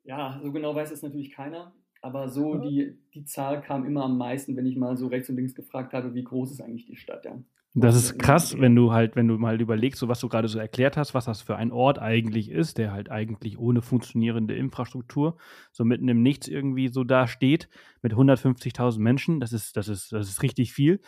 [0.03, 1.75] Ja, so genau weiß es natürlich keiner.
[2.03, 5.37] Aber so die, die Zahl kam immer am meisten, wenn ich mal so rechts und
[5.37, 7.39] links gefragt habe, wie groß ist eigentlich die Stadt, ja.
[7.75, 10.59] Das ist krass, wenn du halt, wenn du mal überlegst, so was du gerade so
[10.59, 15.37] erklärt hast, was das für ein Ort eigentlich ist, der halt eigentlich ohne funktionierende Infrastruktur
[15.71, 17.69] so mitten im Nichts irgendwie so da steht
[18.03, 19.39] mit 150.000 Menschen.
[19.39, 21.01] Das ist, das ist, das ist richtig viel.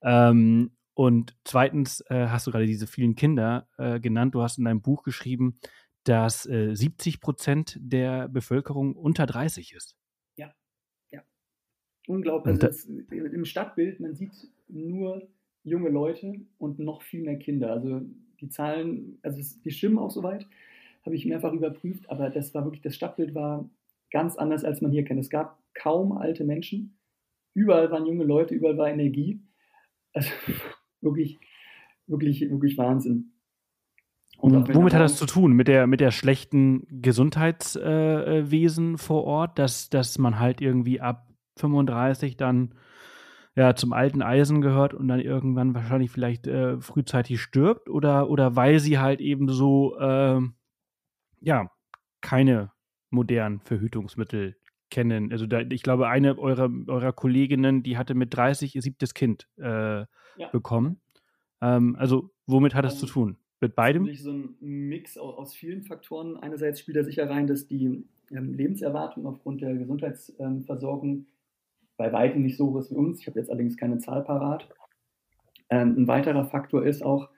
[0.00, 4.36] Ähm, und zweitens äh, hast du gerade diese vielen Kinder äh, genannt.
[4.36, 5.58] Du hast in deinem Buch geschrieben,
[6.04, 9.96] dass äh, 70 Prozent der Bevölkerung unter 30 ist.
[12.06, 12.62] Unglaublich.
[12.62, 14.32] Also Im Stadtbild, man sieht
[14.68, 15.28] nur
[15.64, 17.72] junge Leute und noch viel mehr Kinder.
[17.72, 18.02] Also
[18.40, 20.46] die Zahlen, also die stimmen auch soweit,
[21.04, 23.68] habe ich mehrfach überprüft, aber das war wirklich, das Stadtbild war
[24.10, 25.20] ganz anders, als man hier kennt.
[25.20, 26.98] Es gab kaum alte Menschen,
[27.54, 29.40] überall waren junge Leute, überall war Energie.
[30.12, 30.30] Also
[31.00, 31.38] wirklich,
[32.06, 33.32] wirklich, wirklich Wahnsinn.
[34.38, 35.52] Und womit hat das zu tun?
[35.52, 41.31] Mit der, mit der schlechten Gesundheitswesen äh, vor Ort, dass, dass man halt irgendwie ab
[41.56, 42.74] 35 dann
[43.54, 48.56] ja, zum alten Eisen gehört und dann irgendwann wahrscheinlich vielleicht äh, frühzeitig stirbt oder, oder
[48.56, 50.40] weil sie halt eben so, äh,
[51.40, 51.70] ja,
[52.22, 52.72] keine
[53.10, 54.56] modernen Verhütungsmittel
[54.90, 55.32] kennen.
[55.32, 59.48] Also da, ich glaube, eine eurer, eurer Kolleginnen, die hatte mit 30 ihr siebtes Kind
[59.58, 60.06] äh, ja.
[60.50, 61.00] bekommen.
[61.60, 63.36] Ähm, also womit hat das um, zu ähm, tun?
[63.60, 64.06] Mit beidem?
[64.06, 66.36] Das ist so ein Mix aus, vielen Faktoren.
[66.36, 71.26] Einerseits spielt er sicher rein, dass die ähm, Lebenserwartung aufgrund der Gesundheitsversorgung
[72.02, 73.20] bei weitem nicht so hoch ist wie uns.
[73.20, 74.68] Ich habe jetzt allerdings keine Zahl parat.
[75.70, 77.28] Ähm, ein weiterer Faktor ist auch,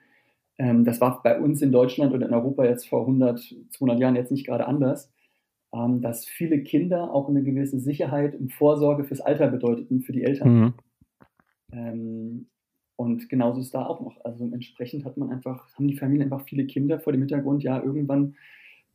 [0.57, 4.15] ähm, das war bei uns in Deutschland und in Europa jetzt vor 100, 200 Jahren
[4.15, 5.13] jetzt nicht gerade anders,
[5.71, 10.23] ähm, dass viele Kinder auch eine gewisse Sicherheit und Vorsorge fürs Alter bedeuteten für die
[10.23, 10.59] Eltern.
[10.59, 10.73] Mhm.
[11.71, 12.47] Ähm,
[12.95, 14.25] und genauso ist da auch noch.
[14.25, 17.83] Also entsprechend hat man einfach, haben die Familien einfach viele Kinder vor dem Hintergrund, ja,
[17.83, 18.35] irgendwann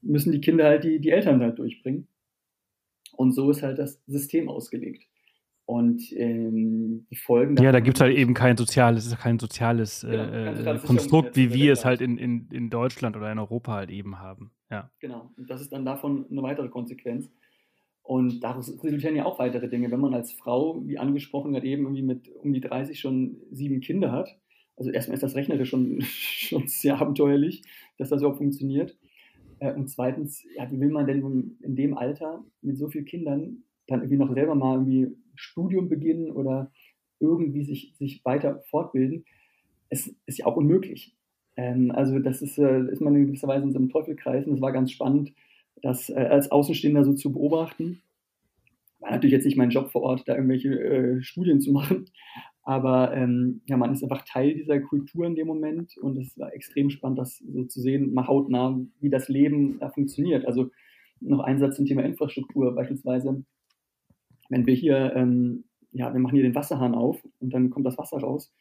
[0.03, 2.09] müssen die Kinder halt die, die Eltern halt durchbringen.
[3.13, 5.07] Und so ist halt das System ausgelegt.
[5.71, 7.55] Und ähm, die Folgen.
[7.63, 11.73] Ja, da gibt es halt eben kein soziales, kein soziales genau, äh, Konstrukt, wie wir
[11.73, 14.51] es halt in, in, in Deutschland oder in Europa halt eben haben.
[14.69, 14.91] Ja.
[14.99, 15.31] Genau.
[15.37, 17.31] Und das ist dann davon eine weitere Konsequenz.
[18.03, 19.93] Und daraus resultieren ja auch weitere Dinge.
[19.93, 23.81] Wenn man als Frau, wie angesprochen, gerade eben irgendwie mit um die 30 schon sieben
[23.81, 24.41] Kinder hat,
[24.77, 27.63] also erstmal ist das rechnerisch schon, schon sehr abenteuerlich,
[27.97, 28.99] dass das überhaupt funktioniert.
[29.61, 33.63] Äh, und zweitens, ja, wie will man denn in dem Alter mit so vielen Kindern
[33.91, 36.71] dann irgendwie noch selber mal irgendwie Studium beginnen oder
[37.19, 39.25] irgendwie sich, sich weiter fortbilden,
[39.89, 41.15] es ist ja auch unmöglich.
[41.57, 44.55] Ähm, also das ist, äh, ist man in gewisser Weise in so einem Teufelkreis und
[44.55, 45.33] es war ganz spannend,
[45.83, 48.03] das äh, als Außenstehender so zu beobachten.
[49.01, 52.07] War natürlich jetzt nicht mein Job vor Ort, da irgendwelche äh, Studien zu machen,
[52.63, 56.55] aber ähm, ja, man ist einfach Teil dieser Kultur in dem Moment und es war
[56.55, 60.47] extrem spannend, das so zu sehen, mal hautnah, wie das Leben da funktioniert.
[60.47, 60.71] Also
[61.21, 63.45] noch ein Satz zum Thema Infrastruktur beispielsweise
[64.51, 67.97] wenn wir hier, ähm, ja, wir machen hier den Wasserhahn auf und dann kommt das
[67.97, 68.53] Wasser raus.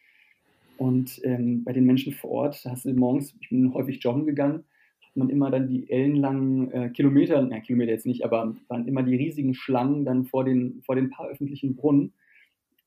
[0.77, 4.25] Und ähm, bei den Menschen vor Ort, da hast du morgens, ich bin häufig joggen
[4.25, 4.63] gegangen,
[5.05, 9.03] hat man immer dann die ellenlangen äh, Kilometer, na Kilometer jetzt nicht, aber waren immer
[9.03, 12.13] die riesigen Schlangen dann vor den, vor den paar öffentlichen Brunnen.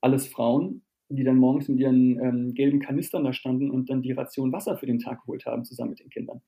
[0.01, 4.13] Alles Frauen, die dann morgens mit ihren ähm, gelben Kanistern da standen und dann die
[4.13, 6.41] Ration Wasser für den Tag geholt haben, zusammen mit den Kindern.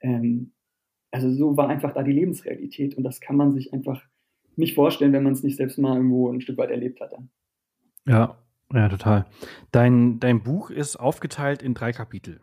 [0.00, 0.52] Ähm,
[1.10, 4.02] also so war einfach da die Lebensrealität und das kann man sich einfach
[4.56, 7.12] nicht vorstellen, wenn man es nicht selbst mal irgendwo ein Stück weit erlebt hat.
[8.06, 8.38] Ja,
[8.72, 9.26] ja, total.
[9.70, 12.40] Dein, dein Buch ist aufgeteilt in drei Kapitel.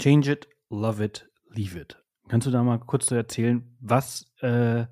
[0.00, 2.02] Change it, love it, leave it.
[2.28, 4.86] Kannst du da mal kurz erzählen, was, äh,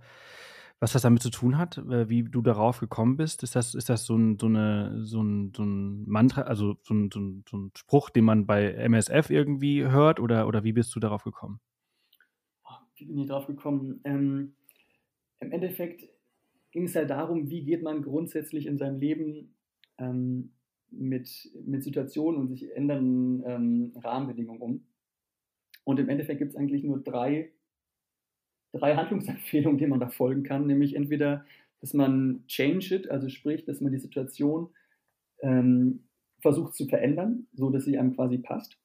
[0.78, 3.42] was das damit zu tun hat, äh, wie du darauf gekommen bist?
[3.42, 6.94] Ist das, ist das so, ein, so, eine, so, ein, so ein Mantra, also so
[6.94, 10.72] ein, so, ein, so ein Spruch, den man bei MSF irgendwie hört oder, oder wie
[10.72, 11.60] bist du darauf gekommen?
[12.96, 14.00] Wie bin ich darauf gekommen?
[14.04, 14.54] Ähm,
[15.40, 16.04] Im Endeffekt
[16.74, 19.54] ging es halt darum, wie geht man grundsätzlich in seinem Leben
[19.96, 20.50] ähm,
[20.90, 21.30] mit,
[21.64, 24.86] mit Situationen und sich ändernden ähm, Rahmenbedingungen um.
[25.84, 27.52] Und im Endeffekt gibt es eigentlich nur drei,
[28.72, 31.46] drei Handlungsempfehlungen, denen man da folgen kann, nämlich entweder,
[31.80, 34.68] dass man change it, also sprich, dass man die Situation
[35.42, 36.08] ähm,
[36.40, 38.80] versucht zu verändern, so dass sie einem quasi passt.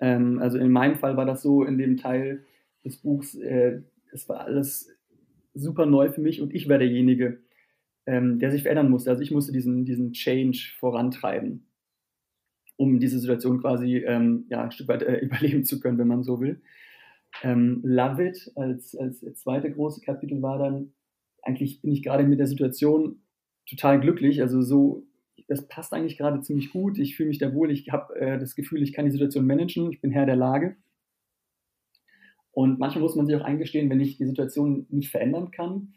[0.00, 2.44] Ähm, also in meinem Fall war das so in dem Teil
[2.84, 4.90] des Buchs, äh, es war alles
[5.54, 7.42] super neu für mich und ich war derjenige,
[8.06, 9.10] ähm, der sich verändern musste.
[9.10, 11.66] Also ich musste diesen, diesen Change vorantreiben,
[12.76, 16.22] um diese Situation quasi ähm, ja, ein Stück weit äh, überleben zu können, wenn man
[16.22, 16.60] so will.
[17.42, 20.92] Ähm, Love It als, als zweite große Kapitel war dann,
[21.42, 23.22] eigentlich bin ich gerade mit der Situation
[23.68, 24.42] total glücklich.
[24.42, 25.06] Also so,
[25.48, 26.98] das passt eigentlich gerade ziemlich gut.
[26.98, 27.70] Ich fühle mich da wohl.
[27.70, 29.92] Ich habe äh, das Gefühl, ich kann die Situation managen.
[29.92, 30.76] Ich bin Herr der Lage.
[32.52, 35.94] Und manchmal muss man sich auch eingestehen, wenn ich die Situation nicht verändern kann,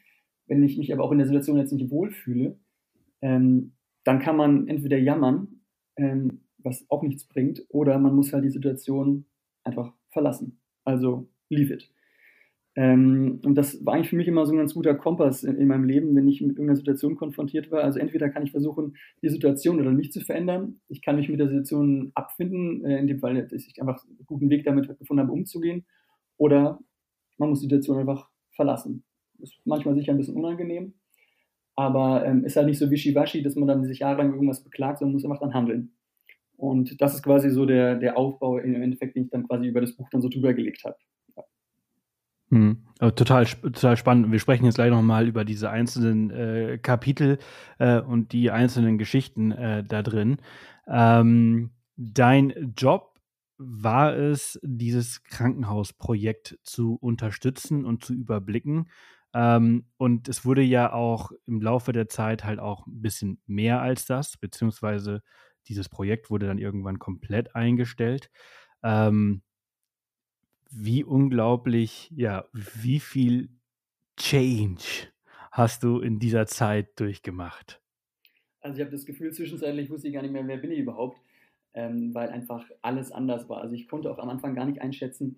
[0.48, 2.58] wenn ich mich aber auch in der Situation jetzt nicht wohlfühle,
[3.22, 5.62] ähm, dann kann man entweder jammern,
[5.96, 9.26] ähm, was auch nichts bringt, oder man muss halt die Situation
[9.64, 10.60] einfach verlassen.
[10.84, 11.90] Also leave it.
[12.76, 15.68] Ähm, und das war eigentlich für mich immer so ein ganz guter Kompass in, in,
[15.68, 17.84] meinem Leben, wenn ich mit irgendeiner Situation konfrontiert war.
[17.84, 20.80] Also entweder kann ich versuchen, die Situation oder mich zu verändern.
[20.88, 24.26] Ich kann mich mit der Situation abfinden, äh, in dem Fall, dass ich einfach einen
[24.26, 25.86] guten Weg damit gefunden habe, umzugehen.
[26.38, 26.80] Oder
[27.38, 29.04] man muss die Situation einfach verlassen.
[29.40, 30.94] Ist manchmal sicher ein bisschen unangenehm,
[31.76, 35.14] aber ähm, ist halt nicht so wischiwaschi, dass man dann sich jahrelang irgendwas beklagt, sondern
[35.14, 35.96] muss einfach dann handeln.
[36.56, 39.82] Und das ist quasi so der, der Aufbau im Endeffekt, den ich dann quasi über
[39.82, 40.96] das Buch dann so drüber gelegt habe.
[42.54, 42.78] Hm.
[43.00, 44.32] total, total spannend.
[44.32, 47.40] Wir sprechen jetzt gleich nochmal über diese einzelnen äh, Kapitel
[47.80, 50.38] äh, und die einzelnen Geschichten äh, da drin.
[50.88, 53.13] Ähm, dein Job
[53.58, 58.90] war es, dieses Krankenhausprojekt zu unterstützen und zu überblicken.
[59.34, 63.82] Ähm, und es wurde ja auch im Laufe der Zeit halt auch ein bisschen mehr
[63.82, 65.22] als das, beziehungsweise
[65.68, 68.30] dieses Projekt wurde dann irgendwann komplett eingestellt.
[68.84, 69.44] Ähm,
[70.70, 73.50] wie unglaublich, ja, wie viel
[74.18, 75.12] Change
[75.52, 77.82] hast du in dieser Zeit durchgemacht?
[78.62, 81.22] Also ich habe das Gefühl, zwischenzeitlich wusste ich gar nicht mehr, wer bin ich überhaupt
[81.74, 83.62] ähm, weil einfach alles anders war.
[83.62, 85.38] Also ich konnte auch am Anfang gar nicht einschätzen,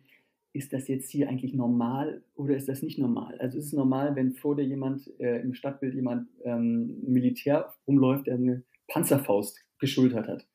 [0.56, 3.38] ist das jetzt hier eigentlich normal oder ist das nicht normal?
[3.39, 8.28] Also ist es normal, wenn vor dir jemand äh, im Stadtbild jemand ähm, Militär rumläuft,
[8.28, 10.48] der eine Panzerfaust geschultert hat?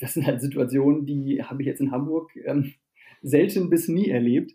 [0.00, 2.74] Das sind halt Situationen, die habe ich jetzt in Hamburg ähm,
[3.22, 4.52] selten bis nie erlebt.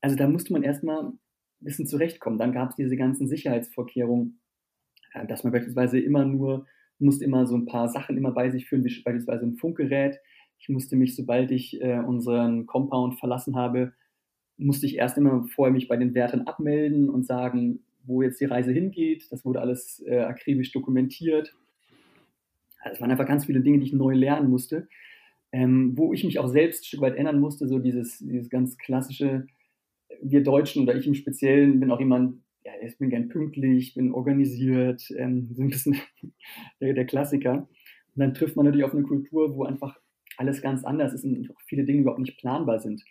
[0.00, 1.18] Also da musste man erstmal ein
[1.60, 2.38] bisschen zurechtkommen.
[2.38, 4.40] Dann gab es diese ganzen Sicherheitsvorkehrungen,
[5.14, 6.66] äh, dass man beispielsweise immer nur
[7.02, 10.18] musste immer so ein paar Sachen immer bei sich führen, wie beispielsweise ein Funkgerät.
[10.58, 13.92] Ich musste mich, sobald ich äh, unseren Compound verlassen habe,
[14.56, 18.46] musste ich erst immer vorher mich bei den Wärtern abmelden und sagen, wo jetzt die
[18.46, 19.30] Reise hingeht.
[19.30, 21.54] Das wurde alles äh, akribisch dokumentiert.
[22.80, 24.88] Also es waren einfach ganz viele Dinge, die ich neu lernen musste,
[25.52, 27.68] ähm, wo ich mich auch selbst ein Stück weit ändern musste.
[27.68, 29.46] So dieses, dieses ganz klassische,
[30.20, 34.12] wir Deutschen oder ich im Speziellen bin auch jemand, ja, ich bin gern pünktlich, bin
[34.12, 35.96] organisiert, ähm, so ein bisschen
[36.80, 37.68] der, der Klassiker.
[38.14, 39.98] Und dann trifft man natürlich auf eine Kultur, wo einfach
[40.36, 43.02] alles ganz anders ist und viele Dinge überhaupt nicht planbar sind.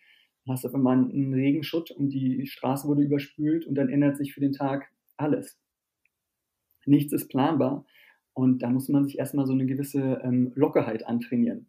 [0.45, 4.17] Dann hast du auf einmal einen Regenschutt und die Straße wurde überspült und dann ändert
[4.17, 5.59] sich für den Tag alles.
[6.85, 7.85] Nichts ist planbar
[8.33, 11.67] und da muss man sich erstmal so eine gewisse ähm, Lockerheit antrainieren.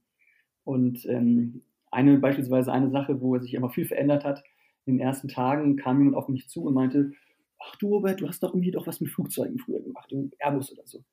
[0.65, 4.43] Und ähm, eine beispielsweise eine Sache, wo sich einfach viel verändert hat,
[4.87, 7.13] in den ersten Tagen kam jemand auf mich zu und meinte,
[7.65, 10.87] ach du Robert, du hast doch irgendwie doch was mit Flugzeugen früher gemacht, Airbus oder
[10.87, 11.05] so.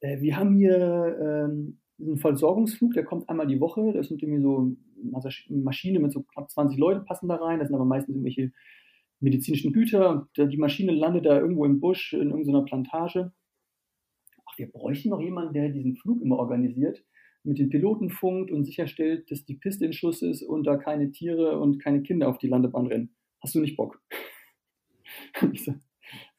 [0.00, 4.42] Äh, wir haben hier ähm, einen Versorgungsflug, der kommt einmal die Woche, das sind irgendwie
[4.42, 4.76] so
[5.48, 8.52] Maschine mit so knapp 20 Leuten passen da rein, das sind aber meistens irgendwelche
[9.20, 13.32] medizinischen Güter die Maschine landet da irgendwo im Busch in irgendeiner Plantage.
[14.44, 17.04] Ach, wir bräuchten noch jemanden, der diesen Flug immer organisiert,
[17.42, 21.10] mit den Piloten funkt und sicherstellt, dass die Piste in Schuss ist und da keine
[21.10, 23.14] Tiere und keine Kinder auf die Landebahn rennen.
[23.42, 24.02] Hast du nicht Bock?
[25.52, 25.74] ich so,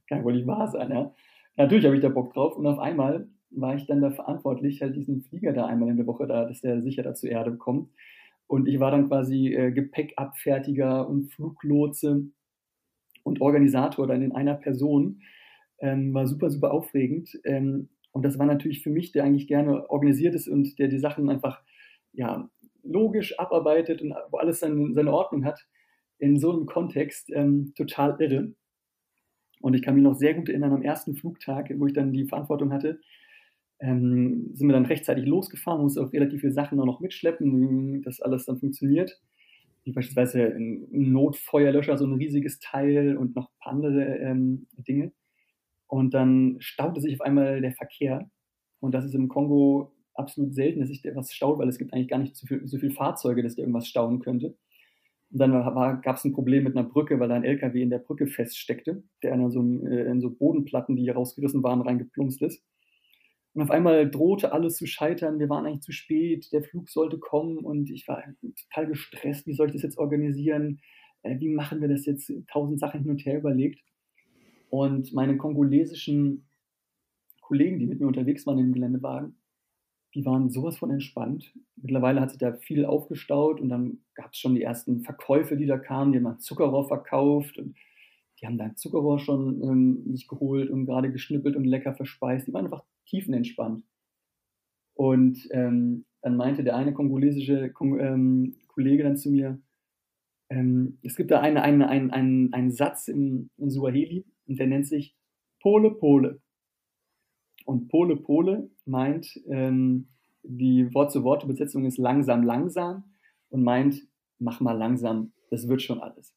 [0.07, 1.13] kann wohl nicht wahr sein, ja.
[1.57, 4.95] Natürlich habe ich da Bock drauf und auf einmal war ich dann da verantwortlich, halt
[4.95, 7.89] diesen Flieger da einmal in der Woche da, dass der sicher da zur Erde kommt.
[8.47, 12.27] Und ich war dann quasi äh, Gepäckabfertiger und Fluglotse
[13.23, 15.21] und Organisator dann in einer Person.
[15.79, 17.39] Ähm, war super, super aufregend.
[17.43, 20.99] Ähm, und das war natürlich für mich, der eigentlich gerne organisiert ist und der die
[20.99, 21.61] Sachen einfach
[22.13, 22.49] ja,
[22.83, 25.67] logisch abarbeitet und wo alles seine, seine Ordnung hat,
[26.17, 28.53] in so einem Kontext ähm, total irre.
[29.65, 32.27] Und ich kann mich noch sehr gut erinnern am ersten Flugtag, wo ich dann die
[32.27, 32.99] Verantwortung hatte,
[33.79, 38.45] ähm, sind wir dann rechtzeitig losgefahren, musste auch relativ viele Sachen noch mitschleppen, dass alles
[38.45, 39.19] dann funktioniert.
[39.83, 45.13] Wie beispielsweise ein Notfeuerlöscher, so ein riesiges Teil und noch ein paar andere ähm, Dinge.
[45.87, 48.29] Und dann staute sich auf einmal der Verkehr.
[48.81, 51.91] Und das ist im Kongo absolut selten, dass sich der was staut, weil es gibt
[51.91, 54.55] eigentlich gar nicht so viele so viel Fahrzeuge, dass der irgendwas stauen könnte.
[55.35, 57.99] Und dann gab es ein Problem mit einer Brücke, weil da ein LKW in der
[57.99, 62.63] Brücke feststeckte, der in so, äh, in so Bodenplatten, die rausgerissen waren, reingeplumpst ist.
[63.53, 65.37] Und auf einmal drohte alles zu scheitern.
[65.37, 66.53] Wir waren eigentlich zu spät.
[66.53, 68.23] Der Flug sollte kommen und ich war
[68.69, 69.45] total gestresst.
[69.45, 70.79] Wie soll ich das jetzt organisieren?
[71.23, 72.31] Äh, wie machen wir das jetzt?
[72.49, 73.81] Tausend Sachen hin und her überlegt.
[74.69, 76.47] Und meine kongolesischen
[77.41, 79.35] Kollegen, die mit mir unterwegs waren im Geländewagen,
[80.15, 81.53] die waren sowas von entspannt.
[81.75, 85.65] Mittlerweile hat sich da viel aufgestaut und dann gab es schon die ersten Verkäufe, die
[85.65, 86.13] da kamen.
[86.13, 87.75] Die haben Zuckerrohr verkauft und
[88.39, 92.47] die haben dann Zuckerrohr schon ähm, sich geholt und gerade geschnippelt und lecker verspeist.
[92.47, 93.83] Die waren einfach tiefenentspannt.
[94.93, 99.59] Und ähm, dann meinte der eine kongolesische Kong ähm, Kollege dann zu mir,
[100.49, 104.67] ähm, es gibt da eine, eine, einen, einen, einen Satz im, in Suaheli und der
[104.67, 105.15] nennt sich
[105.59, 106.41] Pole Pole.
[107.65, 110.07] Und Pole Pole meint, ähm,
[110.43, 113.03] die Wort-zu-Wort-Übersetzung ist langsam, langsam
[113.49, 114.07] und meint,
[114.39, 116.33] mach mal langsam, das wird schon alles.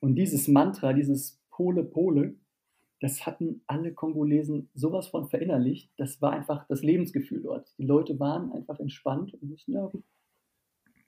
[0.00, 2.36] Und dieses Mantra, dieses Pole Pole,
[3.00, 5.90] das hatten alle Kongolesen sowas von verinnerlicht.
[5.96, 7.72] Das war einfach das Lebensgefühl dort.
[7.78, 9.90] Die Leute waren einfach entspannt und wussten, ja,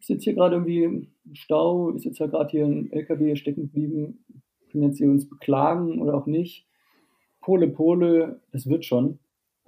[0.01, 3.63] ist jetzt hier gerade irgendwie im Stau, ist jetzt ja gerade hier ein LKW stecken
[3.63, 4.25] geblieben,
[4.71, 6.67] können jetzt hier uns beklagen oder auch nicht.
[7.41, 9.19] Pole, Pole, das wird schon.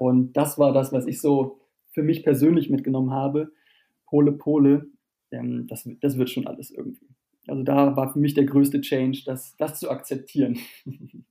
[0.04, 1.60] Und das war das, was ich so
[1.92, 3.52] für mich persönlich mitgenommen habe.
[4.06, 4.86] Pole, Pole,
[5.30, 7.08] ähm, das, das wird schon alles irgendwie.
[7.46, 10.58] Also da war für mich der größte Change, das, das zu akzeptieren.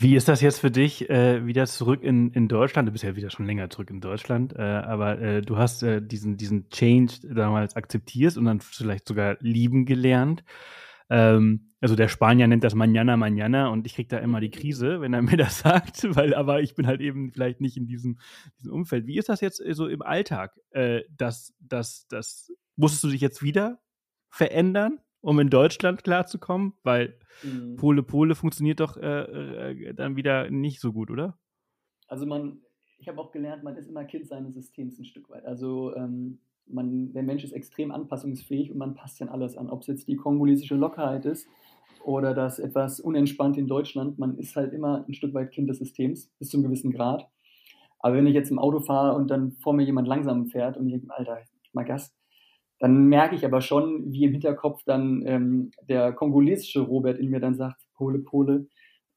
[0.00, 2.86] Wie ist das jetzt für dich, äh, wieder zurück in, in Deutschland?
[2.86, 6.00] Du bist ja wieder schon länger zurück in Deutschland, äh, aber äh, du hast äh,
[6.00, 10.44] diesen, diesen Change damals akzeptiert und dann vielleicht sogar lieben gelernt.
[11.10, 15.00] Ähm, also der Spanier nennt das Manana Manana und ich kriege da immer die Krise,
[15.00, 18.18] wenn er mir das sagt, weil aber ich bin halt eben vielleicht nicht in diesem,
[18.58, 19.06] diesem Umfeld.
[19.06, 20.58] Wie ist das jetzt so im Alltag?
[20.70, 23.80] Äh, das, das, das, musstest du dich jetzt wieder
[24.28, 25.00] verändern?
[25.20, 26.74] um in Deutschland klarzukommen?
[26.82, 27.76] Weil mhm.
[27.76, 31.38] Pole Pole funktioniert doch äh, äh, dann wieder nicht so gut, oder?
[32.06, 32.62] Also man,
[32.98, 35.44] ich habe auch gelernt, man ist immer Kind seines Systems ein Stück weit.
[35.44, 36.40] Also ähm,
[36.70, 39.70] man, der Mensch ist extrem anpassungsfähig und man passt dann alles an.
[39.70, 41.48] Ob es jetzt die kongolesische Lockerheit ist
[42.04, 45.78] oder das etwas unentspannt in Deutschland, man ist halt immer ein Stück weit Kind des
[45.78, 47.28] Systems, bis zu einem gewissen Grad.
[48.00, 50.86] Aber wenn ich jetzt im Auto fahre und dann vor mir jemand langsam fährt und
[50.86, 51.38] ich denke, Alter,
[51.72, 52.14] mal Gas,
[52.78, 57.40] dann merke ich aber schon, wie im Hinterkopf dann ähm, der kongolesische Robert in mir
[57.40, 58.68] dann sagt, Pole, Pole,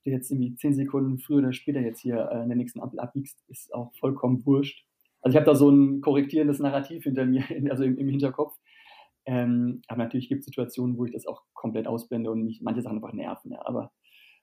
[0.04, 3.00] du jetzt irgendwie zehn Sekunden früher oder später jetzt hier äh, in der nächsten Ampel
[3.00, 4.86] abbiegst, ist auch vollkommen wurscht.
[5.22, 8.58] Also ich habe da so ein korrektierendes Narrativ hinter mir, also im, im Hinterkopf.
[9.26, 12.82] Ähm, aber natürlich gibt es Situationen, wo ich das auch komplett ausblende und mich manche
[12.82, 13.52] Sachen einfach nerven.
[13.52, 13.66] Ja.
[13.66, 13.92] Aber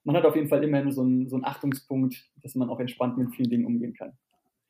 [0.05, 3.19] man hat auf jeden Fall immer so einen, so einen Achtungspunkt, dass man auch entspannt
[3.19, 4.13] mit vielen Dingen umgehen kann.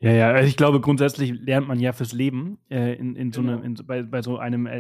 [0.01, 3.41] Ja, ja, also ich glaube, grundsätzlich lernt man ja fürs Leben äh, in, in so
[3.41, 3.55] genau.
[3.55, 4.79] einem, in, bei, bei so einem äh,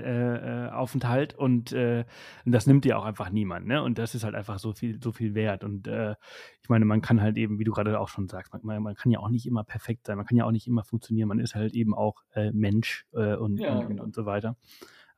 [0.67, 2.05] äh, Aufenthalt und äh,
[2.45, 3.83] das nimmt dir auch einfach niemand, ne?
[3.83, 5.65] Und das ist halt einfach so viel, so viel wert.
[5.65, 6.15] Und äh,
[6.63, 9.11] ich meine, man kann halt eben, wie du gerade auch schon sagst, man, man kann
[9.11, 11.57] ja auch nicht immer perfekt sein, man kann ja auch nicht immer funktionieren, man ist
[11.57, 14.05] halt eben auch äh, Mensch und, ja, und, genau.
[14.05, 14.57] und, so weiter.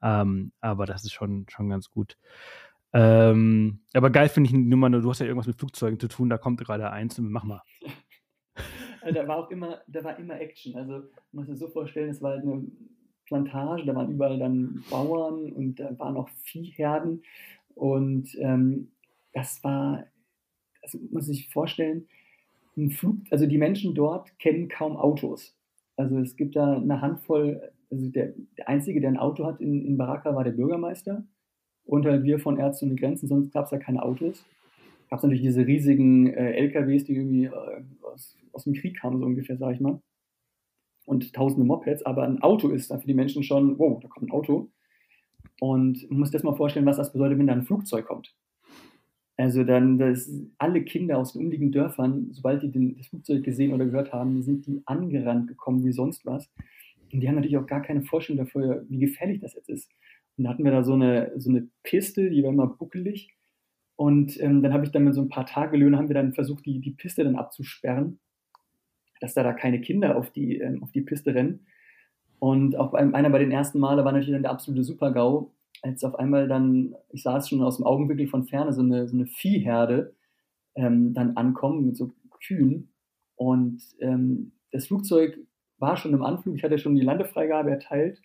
[0.01, 2.17] Ähm, aber das ist schon, schon ganz gut.
[2.95, 6.31] Ähm, aber geil finde ich die Nummer, du hast ja irgendwas mit Flugzeugen zu tun,
[6.31, 7.61] da kommt gerade eins und mach mal.
[9.03, 10.75] Also da war auch immer, da war immer Action.
[10.75, 12.65] Also man muss sich so vorstellen, es war halt eine
[13.27, 17.23] Plantage, da waren überall dann Bauern und da waren auch Viehherden.
[17.75, 18.91] Und ähm,
[19.33, 20.05] das war,
[20.83, 22.09] das muss man sich vorstellen,
[22.77, 25.57] ein Flug, also die Menschen dort kennen kaum Autos.
[25.97, 29.85] Also es gibt da eine Handvoll, also der, der Einzige, der ein Auto hat in,
[29.85, 31.25] in Baraka, war der Bürgermeister.
[31.85, 34.45] Und halt wir von Ärzte ohne Grenzen, sonst gab es da keine Autos
[35.11, 39.19] gab es natürlich diese riesigen äh, LKWs, die irgendwie äh, aus, aus, dem Krieg kamen,
[39.19, 40.01] so ungefähr, sage ich mal.
[41.05, 44.29] Und tausende Mopeds, aber ein Auto ist dann für die Menschen schon, wow, da kommt
[44.29, 44.71] ein Auto.
[45.61, 48.35] Und man muss das mal vorstellen, was das bedeutet, wenn da ein Flugzeug kommt.
[49.37, 53.73] Also dann, dass alle Kinder aus den umliegenden Dörfern, sobald die den, das Flugzeug gesehen
[53.73, 56.51] oder gehört haben, sind die angerannt gekommen wie sonst was.
[57.13, 59.91] Und die haben natürlich auch gar keine Vorstellung dafür, wie gefährlich das jetzt ist.
[60.37, 63.35] Und da hatten wir da so eine, so eine Piste, die war immer buckelig.
[64.01, 66.65] Und ähm, dann habe ich dann mit so ein paar Tagelöhnen haben wir dann versucht,
[66.65, 68.19] die, die Piste dann abzusperren,
[69.21, 71.67] dass da, da keine Kinder auf die, ähm, auf die Piste rennen.
[72.39, 76.03] Und auch bei, einer bei den ersten Male war natürlich dann der absolute Super-GAU, als
[76.03, 79.15] auf einmal dann, ich sah es schon aus dem Augenwinkel von ferne, so eine, so
[79.15, 80.15] eine Viehherde
[80.77, 82.95] ähm, dann ankommen mit so Kühen.
[83.35, 85.39] Und ähm, das Flugzeug
[85.77, 88.17] war schon im Anflug, ich hatte schon die Landefreigabe erteilt.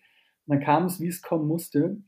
[0.46, 1.98] Und dann kam es, wie es kommen musste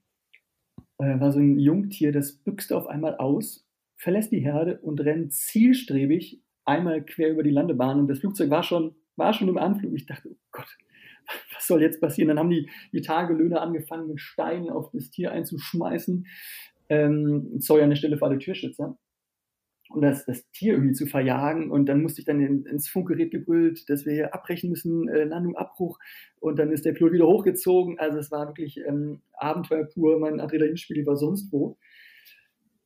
[0.99, 5.33] äh, war so ein Jungtier, das büchst auf einmal aus, verlässt die Herde und rennt
[5.33, 7.99] zielstrebig einmal quer über die Landebahn.
[7.99, 9.95] Und das Flugzeug war schon, war schon im Anflug.
[9.95, 10.77] Ich dachte, oh Gott,
[11.55, 12.29] was soll jetzt passieren?
[12.29, 16.27] Dann haben die, die Tagelöhner angefangen, mit Steinen auf das Tier einzuschmeißen.
[16.91, 18.99] Ähm, sorry an der Stelle für alle Türschützer
[19.91, 21.71] und das, das Tier irgendwie zu verjagen.
[21.71, 25.25] Und dann musste ich dann in, ins Funkgerät gebrüllt, dass wir hier abbrechen müssen, äh,
[25.25, 25.99] Landung, Abbruch.
[26.41, 27.99] Und dann ist der Pilot wieder hochgezogen.
[27.99, 30.19] Also es war wirklich ähm, Abenteuer pur.
[30.19, 31.79] Mein Adrenalinspiel war sonst wo.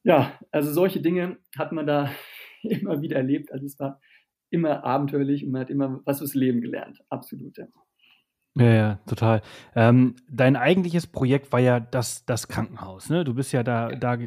[0.04, 2.10] Ja, also solche Dinge hat man da
[2.62, 3.52] immer wieder erlebt.
[3.52, 4.00] Also es war
[4.50, 7.02] immer abenteuerlich und man hat immer was fürs Leben gelernt.
[7.08, 7.66] Absolut, ja.
[8.54, 9.40] Ja, ja, total.
[9.74, 13.08] Ähm, dein eigentliches Projekt war ja das, das Krankenhaus.
[13.08, 13.24] Ne?
[13.24, 13.96] Du bist ja da, ja.
[13.96, 14.18] da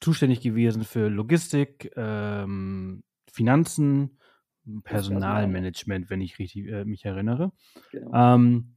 [0.00, 4.18] zuständig gewesen für Logistik, ähm, Finanzen,
[4.84, 7.52] Personalmanagement, wenn ich richtig äh, mich erinnere.
[7.90, 8.36] Genau.
[8.36, 8.74] Ähm,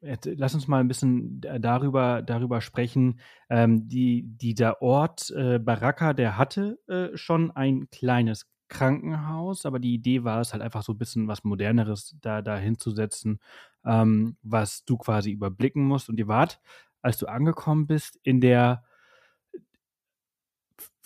[0.00, 3.20] lass uns mal ein bisschen darüber, darüber sprechen.
[3.48, 9.94] Ähm, die, dieser Ort äh, Baraka, der hatte äh, schon ein kleines Krankenhaus, aber die
[9.94, 13.38] Idee war es halt einfach so ein bisschen was Moderneres da, da hinzusetzen,
[13.84, 16.08] ähm, was du quasi überblicken musst.
[16.08, 16.60] Und ihr wart,
[17.02, 18.82] als du angekommen bist, in der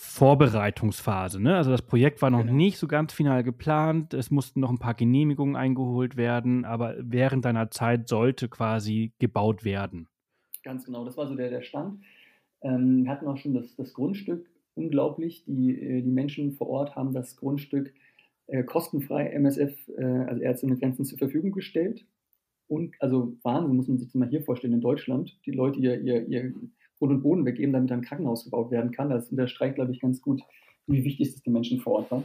[0.00, 1.42] Vorbereitungsphase.
[1.42, 1.56] Ne?
[1.56, 2.52] Also das Projekt war noch genau.
[2.52, 4.14] nicht so ganz final geplant.
[4.14, 9.64] Es mussten noch ein paar Genehmigungen eingeholt werden, aber während deiner Zeit sollte quasi gebaut
[9.64, 10.06] werden.
[10.62, 12.00] Ganz genau, das war so der, der Stand.
[12.62, 15.42] Ähm, wir hatten auch schon das, das Grundstück, unglaublich.
[15.46, 17.92] Die, äh, die Menschen vor Ort haben das Grundstück
[18.46, 22.06] äh, kostenfrei MSF, äh, also Ärzte ohne Grenzen, zur Verfügung gestellt.
[22.68, 25.36] Und also Wahnsinn, muss man sich das mal hier vorstellen, in Deutschland.
[25.44, 26.54] Die Leute ihr, ihr, ihr
[26.98, 29.10] Grund und Boden weggeben, damit ein Krankenhaus gebaut werden kann.
[29.10, 30.42] Das unterstreicht, glaube ich, ganz gut,
[30.86, 32.24] wie wichtig es den Menschen vor Ort war.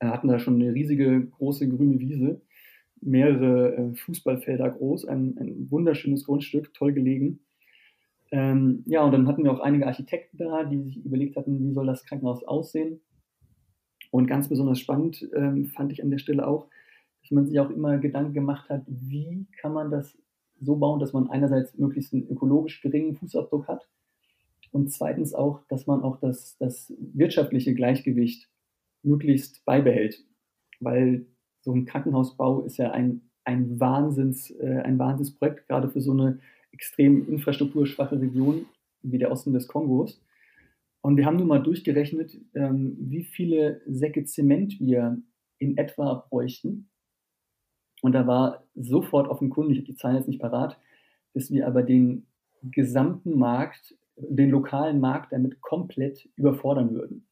[0.00, 2.42] Wir hatten da schon eine riesige, große grüne Wiese,
[3.00, 7.40] mehrere äh, Fußballfelder groß, ein, ein, wunderschönes Grundstück, toll gelegen.
[8.32, 11.72] Ähm, ja, und dann hatten wir auch einige Architekten da, die sich überlegt hatten, wie
[11.72, 13.00] soll das Krankenhaus aussehen.
[14.10, 16.68] Und ganz besonders spannend ähm, fand ich an der Stelle auch,
[17.22, 20.18] dass man sich auch immer Gedanken gemacht hat, wie kann man das
[20.62, 23.88] so bauen, dass man einerseits möglichst einen ökologisch geringen Fußabdruck hat
[24.72, 28.48] und zweitens auch, dass man auch das, das wirtschaftliche Gleichgewicht
[29.02, 30.24] möglichst beibehält.
[30.80, 31.26] Weil
[31.60, 36.40] so ein Krankenhausbau ist ja ein, ein, Wahnsinns, äh, ein Wahnsinnsprojekt, gerade für so eine
[36.72, 38.66] extrem infrastrukturschwache Region
[39.02, 40.24] wie der Osten des Kongos.
[41.02, 45.20] Und wir haben nun mal durchgerechnet, ähm, wie viele Säcke Zement wir
[45.58, 46.88] in etwa bräuchten,
[48.02, 50.76] und da war sofort offenkundig, ich habe die Zahlen jetzt nicht parat,
[51.34, 52.26] dass wir aber den
[52.62, 57.26] gesamten Markt, den lokalen Markt damit komplett überfordern würden.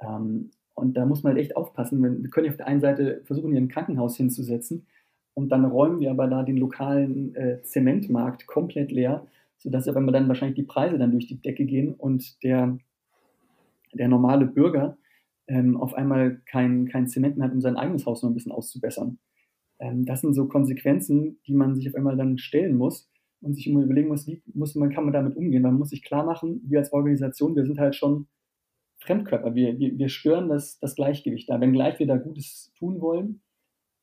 [0.00, 2.02] Ähm, und da muss man halt echt aufpassen.
[2.02, 4.86] Wir können ja auf der einen Seite versuchen, hier ein Krankenhaus hinzusetzen
[5.34, 10.28] und dann räumen wir aber da den lokalen äh, Zementmarkt komplett leer, sodass aber dann
[10.28, 12.78] wahrscheinlich die Preise dann durch die Decke gehen und der,
[13.94, 14.98] der normale Bürger
[15.46, 18.52] ähm, auf einmal kein, kein Zement mehr hat, um sein eigenes Haus noch ein bisschen
[18.52, 19.18] auszubessern.
[19.82, 23.10] Ähm, das sind so Konsequenzen, die man sich auf einmal dann stellen muss
[23.40, 25.62] und sich immer überlegen muss, wie muss man, kann man damit umgehen.
[25.62, 28.28] Man muss sich klar machen, wir als Organisation, wir sind halt schon
[29.00, 29.56] Fremdkörper.
[29.56, 31.60] Wir, wir, wir stören das, das Gleichgewicht da.
[31.60, 33.42] Wenngleich wir da Gutes tun wollen,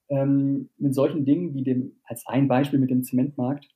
[0.09, 3.69] ähm, mit solchen Dingen wie dem, als ein Beispiel mit dem Zementmarkt,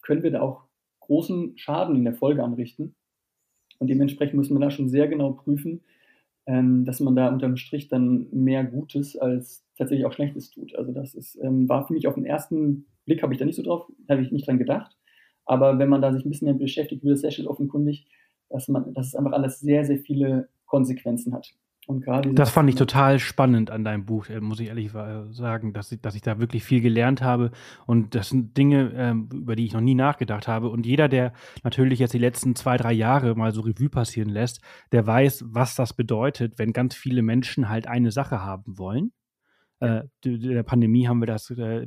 [0.00, 0.64] können wir da auch
[1.00, 2.94] großen Schaden in der Folge anrichten.
[3.78, 5.82] Und dementsprechend müssen wir da schon sehr genau prüfen,
[6.46, 10.74] ähm, dass man da unterm Strich dann mehr Gutes als tatsächlich auch Schlechtes tut.
[10.76, 13.56] Also das ist, ähm, war für mich auf den ersten Blick, habe ich da nicht
[13.56, 14.96] so drauf, habe ich nicht dran gedacht.
[15.46, 18.06] Aber wenn man da sich ein bisschen damit beschäftigt, wird es sehr schnell offenkundig,
[18.48, 21.54] dass man, dass es einfach alles sehr, sehr viele Konsequenzen hat.
[21.86, 25.72] Und gerade das fand ich total spannend an deinem Buch, äh, muss ich ehrlich sagen,
[25.72, 27.50] dass ich, dass ich da wirklich viel gelernt habe.
[27.86, 30.70] Und das sind Dinge, ähm, über die ich noch nie nachgedacht habe.
[30.70, 31.32] Und jeder, der
[31.62, 34.60] natürlich jetzt die letzten zwei, drei Jahre mal so Revue passieren lässt,
[34.92, 39.12] der weiß, was das bedeutet, wenn ganz viele Menschen halt eine Sache haben wollen.
[39.80, 41.86] Äh, in der Pandemie haben wir das äh,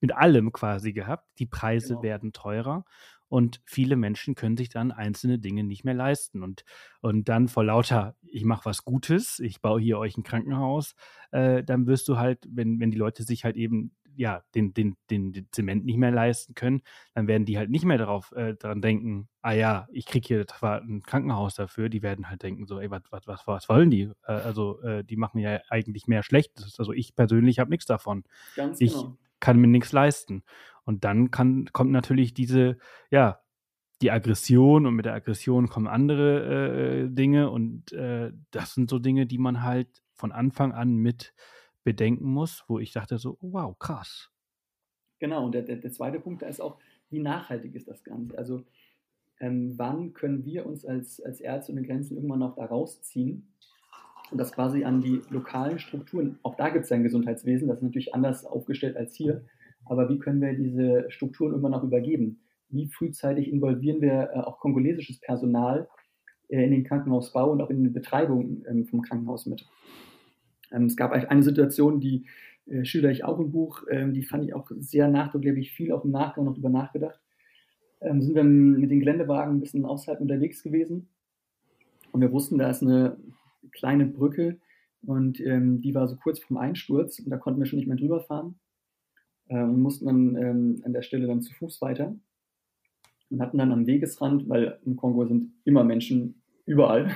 [0.00, 1.26] mit allem quasi gehabt.
[1.38, 2.02] Die Preise genau.
[2.02, 2.84] werden teurer
[3.32, 6.42] und viele Menschen können sich dann einzelne Dinge nicht mehr leisten.
[6.42, 6.66] Und,
[7.00, 10.94] und dann vor lauter, ich mache was Gutes, ich baue hier euch ein Krankenhaus,
[11.30, 14.98] äh, dann wirst du halt, wenn, wenn die Leute sich halt eben ja, den, den,
[15.08, 16.82] den, den Zement nicht mehr leisten können,
[17.14, 20.46] dann werden die halt nicht mehr darauf äh, daran denken, ah ja, ich kriege hier
[20.46, 23.90] zwar ein Krankenhaus dafür, die werden halt denken, so, ey, was, was, was, was wollen
[23.90, 24.10] die?
[24.26, 26.78] Äh, also, äh, die machen ja eigentlich mehr Schlechtes.
[26.78, 28.24] Also ich persönlich habe nichts davon.
[28.56, 29.16] Ganz ich genau.
[29.42, 30.44] Kann mir nichts leisten.
[30.84, 32.78] Und dann kann, kommt natürlich diese,
[33.10, 33.40] ja,
[34.00, 38.98] die Aggression und mit der Aggression kommen andere äh, Dinge und äh, das sind so
[38.98, 41.34] Dinge, die man halt von Anfang an mit
[41.84, 44.30] bedenken muss, wo ich dachte so, wow, krass.
[45.18, 46.78] Genau, und der, der, der zweite Punkt da ist auch,
[47.10, 48.38] wie nachhaltig ist das Ganze?
[48.38, 48.64] Also
[49.38, 53.51] ähm, wann können wir uns als, als Ärzte ohne Grenzen irgendwann noch da rausziehen
[54.32, 57.78] und das quasi an die lokalen Strukturen, auch da gibt es ja ein Gesundheitswesen, das
[57.78, 59.44] ist natürlich anders aufgestellt als hier,
[59.84, 62.40] aber wie können wir diese Strukturen irgendwann noch übergeben?
[62.70, 65.88] Wie frühzeitig involvieren wir äh, auch kongolesisches Personal
[66.48, 69.66] äh, in den Krankenhausbau und auch in die Betreibung ähm, vom Krankenhaus mit?
[70.72, 72.24] Ähm, es gab eine Situation, die
[72.66, 76.04] äh, schilder ich auch im Buch, ähm, die fand ich auch sehr nachdrücklich, viel auch
[76.04, 77.20] im Nachgang noch drüber nachgedacht.
[78.04, 81.06] Sind wir mit den Geländewagen ein bisschen außerhalb unterwegs gewesen
[82.10, 83.16] und wir wussten, da ist eine
[83.72, 84.58] kleine Brücke
[85.04, 87.96] und ähm, die war so kurz vorm Einsturz und da konnten wir schon nicht mehr
[87.96, 88.58] drüber fahren
[89.48, 92.14] äh, und mussten dann ähm, an der Stelle dann zu Fuß weiter
[93.30, 97.10] und hatten dann am Wegesrand, weil im Kongo sind immer Menschen überall,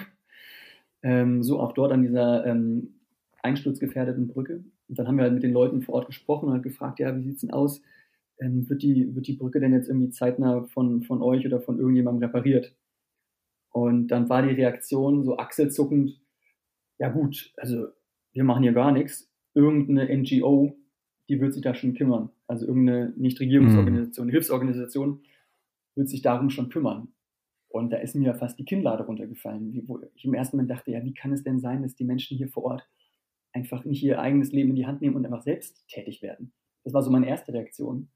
[1.03, 2.95] ähm, so auch dort an dieser ähm,
[3.43, 4.65] einsturzgefährdeten Brücke.
[4.89, 7.17] Und dann haben wir halt mit den Leuten vor Ort gesprochen und halt gefragt, ja,
[7.17, 7.83] wie sieht es denn aus?
[8.39, 11.79] Ähm, wird, die, wird die Brücke denn jetzt irgendwie zeitnah von, von euch oder von
[11.79, 12.75] irgendjemandem repariert?
[13.71, 16.21] Und dann war die Reaktion so achselzuckend,
[16.99, 17.89] ja gut, also
[18.33, 19.31] wir machen hier gar nichts.
[19.55, 20.77] Irgendeine NGO
[21.29, 22.31] die wird sich da schon kümmern.
[22.47, 24.31] Also irgendeine Nichtregierungsorganisation, mhm.
[24.31, 25.23] Hilfsorganisation
[25.95, 27.09] wird sich darum schon kümmern.
[27.69, 30.93] Und da ist mir fast die Kinnlade runtergefallen, wie, wo ich im ersten Moment dachte,
[30.93, 32.89] ja, wie kann es denn sein, dass die Menschen hier vor Ort
[33.53, 36.53] einfach nicht ihr eigenes Leben in die Hand nehmen und einfach selbst tätig werden?
[36.85, 38.09] Das war so meine erste Reaktion.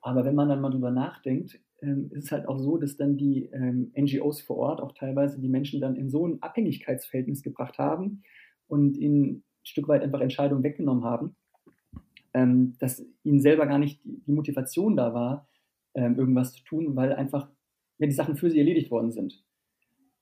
[0.00, 3.16] Aber wenn man dann mal drüber nachdenkt, ähm, ist es halt auch so, dass dann
[3.16, 7.78] die ähm, NGOs vor Ort auch teilweise die Menschen dann in so ein Abhängigkeitsverhältnis gebracht
[7.78, 8.22] haben
[8.68, 11.36] und ihnen ein Stück weit einfach Entscheidungen weggenommen haben,
[12.34, 15.48] ähm, dass ihnen selber gar nicht die, Motivation da war,
[15.94, 17.50] ähm, irgendwas zu tun, weil einfach
[17.98, 19.44] ja, die Sachen für sie erledigt worden sind.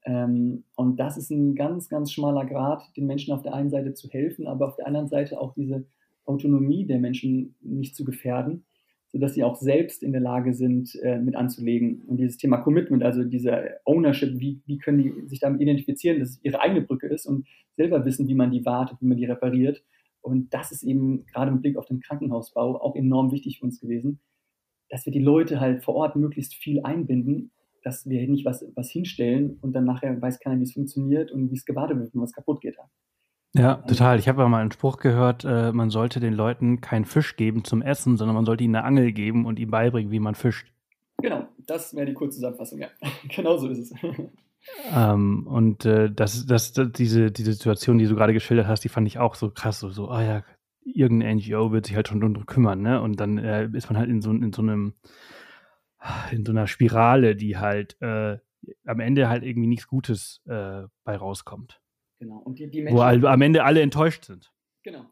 [0.04, 3.92] Ähm, und das ist ein ganz, ganz schmaler Grad, den Menschen auf der einen Seite
[3.92, 5.84] zu helfen, aber auf der anderen Seite auch diese
[6.24, 8.64] Autonomie der Menschen nicht zu gefährden,
[9.12, 12.02] sodass sie auch selbst in der Lage sind, äh, mit anzulegen.
[12.06, 16.30] Und dieses Thema Commitment, also diese Ownership, wie, wie können die sich damit identifizieren, dass
[16.30, 17.46] es ihre eigene Brücke ist und
[17.76, 19.82] selber wissen, wie man die wartet, wie man die repariert
[20.22, 23.80] und das ist eben gerade mit Blick auf den Krankenhausbau auch enorm wichtig für uns
[23.80, 24.20] gewesen,
[24.88, 27.52] dass wir die Leute halt vor Ort möglichst viel einbinden,
[27.82, 31.50] dass wir nicht was, was hinstellen und dann nachher weiß keiner, wie es funktioniert und
[31.50, 32.76] wie es gewartet wird, wenn was kaputt geht.
[33.52, 34.18] Ja, total.
[34.18, 37.82] Ich habe mal einen Spruch gehört, äh, man sollte den Leuten keinen Fisch geben zum
[37.82, 40.72] Essen, sondern man sollte ihnen eine Angel geben und ihnen beibringen, wie man fischt.
[41.20, 42.88] Genau, das wäre die Kurzzusammenfassung, ja.
[43.28, 43.92] genau so ist es.
[44.94, 48.90] Ähm, und äh, das, das, das, diese, diese Situation, die du gerade geschildert hast, die
[48.90, 49.80] fand ich auch so krass.
[49.80, 50.44] So, so ah ja,
[50.84, 53.00] irgendeine NGO wird sich halt schon darum kümmern, ne?
[53.00, 54.94] Und dann äh, ist man halt in so, in so einem,
[56.30, 58.36] in so einer Spirale, die halt äh,
[58.84, 61.80] am Ende halt irgendwie nichts Gutes äh, bei rauskommt.
[62.20, 62.38] Genau.
[62.38, 64.52] Und die, die Menschen, Wo am Ende alle enttäuscht sind.
[64.84, 65.06] Genau.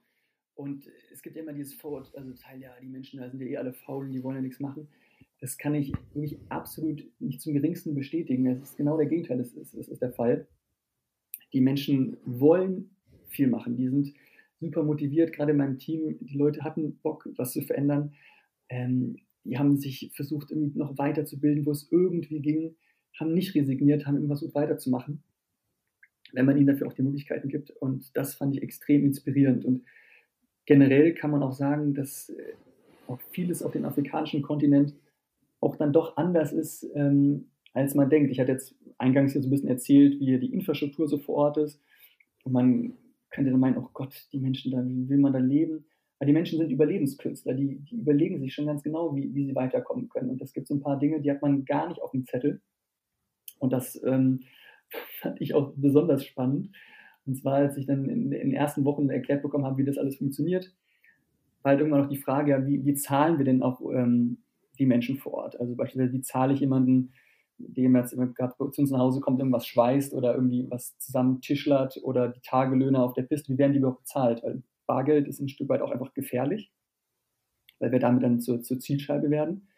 [0.55, 3.47] Und es gibt ja immer dieses Vorurteil, also Teil, ja, die Menschen da sind ja
[3.47, 4.89] eh alle faul, die wollen ja nichts machen
[5.41, 8.47] das kann ich wirklich absolut nicht zum geringsten bestätigen.
[8.47, 10.49] Es ist genau der Gegenteil, das ist, das ist der Fall.
[11.53, 12.91] Die Menschen wollen
[13.29, 13.77] viel machen.
[13.77, 14.15] Die sind
[14.61, 16.19] super motiviert, gerade in meinem Team.
[16.21, 18.15] Die Leute hatten Bock, was zu verändern.
[18.69, 22.77] Ähm, die haben sich versucht, irgendwie noch weiterzubilden, wo es irgendwie ging,
[23.19, 25.23] haben nicht resigniert, haben immer versucht weiterzumachen,
[26.33, 27.71] wenn man ihnen dafür auch die Möglichkeiten gibt.
[27.71, 29.65] Und das fand ich extrem inspirierend.
[29.65, 29.85] Und
[30.67, 32.53] generell kann man auch sagen, dass äh,
[33.07, 34.95] auch vieles auf dem afrikanischen Kontinent
[35.61, 38.31] auch dann doch anders ist, ähm, als man denkt.
[38.31, 41.57] Ich hatte jetzt eingangs hier so ein bisschen erzählt, wie die Infrastruktur so vor Ort
[41.59, 41.81] ist.
[42.45, 42.93] Und man
[43.31, 45.85] könnte dann meinen, oh Gott, die Menschen da, wie will man da leben?
[46.19, 49.55] Aber die Menschen sind Überlebenskünstler, die, die überlegen sich schon ganz genau, wie, wie sie
[49.55, 50.31] weiterkommen können.
[50.31, 52.61] Und es gibt so ein paar Dinge, die hat man gar nicht auf dem Zettel.
[53.61, 54.41] Und das ähm,
[55.19, 56.71] fand ich auch besonders spannend.
[57.27, 60.17] Und zwar, als ich dann in, den ersten Wochen erklärt bekommen habe, wie das alles
[60.17, 60.73] funktioniert,
[61.63, 64.39] war halt irgendwann noch die Frage, ja, wie, wie zahlen wir denn auch ähm,
[64.79, 65.61] die Menschen vor Ort?
[65.61, 67.13] Also beispielsweise, wie zahle ich jemanden,
[67.59, 71.99] dem jetzt gerade zu uns nach Hause kommt, irgendwas schweißt oder irgendwie was zusammen tischlert
[72.03, 74.43] oder die Tagelöhner auf der Piste, wie werden die überhaupt bezahlt?
[74.43, 76.73] Weil Bargeld ist ein Stück weit auch einfach gefährlich,
[77.81, 79.69] weil wir damit dann zur, zur Zielscheibe werden.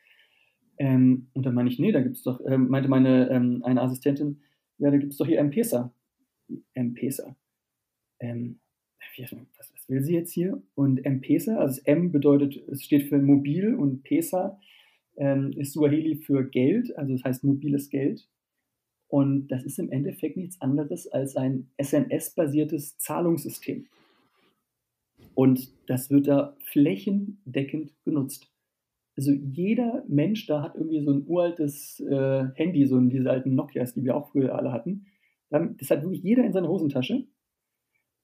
[0.78, 3.82] Ähm, und dann meine ich, nee, da gibt es doch, ähm, meinte meine ähm, eine
[3.82, 4.42] Assistentin,
[4.80, 5.92] ja, da gibt es doch hier M-Pesa.
[6.74, 7.36] M-Pesa.
[8.18, 8.58] Ähm,
[9.18, 10.62] was, was, will sie jetzt hier?
[10.74, 14.58] Und M-Pesa, also M bedeutet, es steht für mobil und Pesa
[15.16, 18.28] ähm, ist Suaheli für Geld, also das heißt mobiles Geld.
[19.08, 23.86] Und das ist im Endeffekt nichts anderes als ein SMS-basiertes Zahlungssystem.
[25.34, 28.49] Und das wird da flächendeckend genutzt.
[29.16, 33.94] Also jeder Mensch da hat irgendwie so ein uraltes äh, Handy, so diese alten Nokias,
[33.94, 35.06] die wir auch früher alle hatten.
[35.50, 37.26] Das hat wirklich jeder in seiner Hosentasche.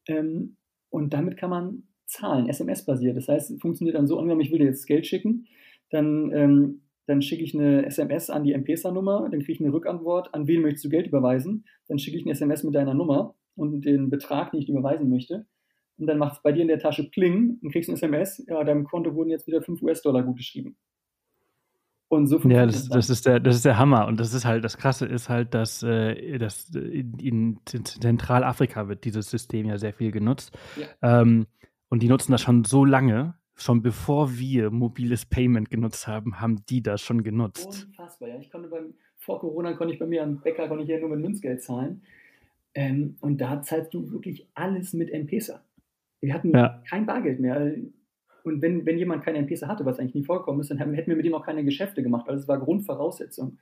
[0.08, 0.56] Ähm,
[0.90, 3.16] und damit kann man zahlen, SMS-basiert.
[3.16, 5.46] Das heißt, es funktioniert dann so, angenommen, ich will dir jetzt Geld schicken,
[5.90, 10.32] dann, ähm, dann schicke ich eine SMS an die M-Pesa-Nummer, dann kriege ich eine Rückantwort,
[10.34, 13.84] an wen möchtest du Geld überweisen, dann schicke ich eine SMS mit deiner Nummer und
[13.84, 15.46] den Betrag, den ich überweisen möchte.
[15.98, 18.62] Und dann macht es bei dir in der Tasche Pling und kriegst ein SMS, ja,
[18.64, 20.76] deinem Konto wurden jetzt wieder 5 US-Dollar gutgeschrieben.
[22.08, 24.06] Und so ja, das, das, ist der, das ist der Hammer.
[24.06, 29.04] Und das ist halt, das Krasse ist halt, dass, äh, dass in, in, Zentralafrika wird
[29.04, 30.56] dieses System ja sehr viel genutzt.
[30.76, 31.20] Ja.
[31.20, 31.46] Ähm,
[31.88, 36.64] und die nutzen das schon so lange, schon bevor wir mobiles Payment genutzt haben, haben
[36.68, 37.88] die das schon genutzt.
[37.88, 38.38] Unfassbar, ja.
[38.38, 41.08] Ich konnte beim, vor Corona konnte ich bei mir am Bäcker konnte ich ja nur
[41.08, 42.02] mit Münzgeld zahlen.
[42.74, 45.62] Ähm, und da zahlst du wirklich alles mit M-Pesa.
[46.20, 46.82] Wir hatten ja.
[46.88, 47.74] kein Bargeld mehr.
[48.44, 51.16] Und wenn, wenn jemand keine M-Pesa hatte, was eigentlich nie vorkommen ist, dann hätten wir
[51.16, 53.58] mit ihm auch keine Geschäfte gemacht, weil das war Grundvoraussetzung.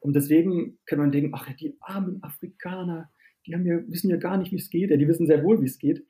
[0.00, 3.10] Und deswegen kann man denken, ach, die armen Afrikaner,
[3.46, 4.90] die haben ja, wissen ja gar nicht, wie es geht.
[4.90, 6.04] Ja, die wissen sehr wohl, wie es geht.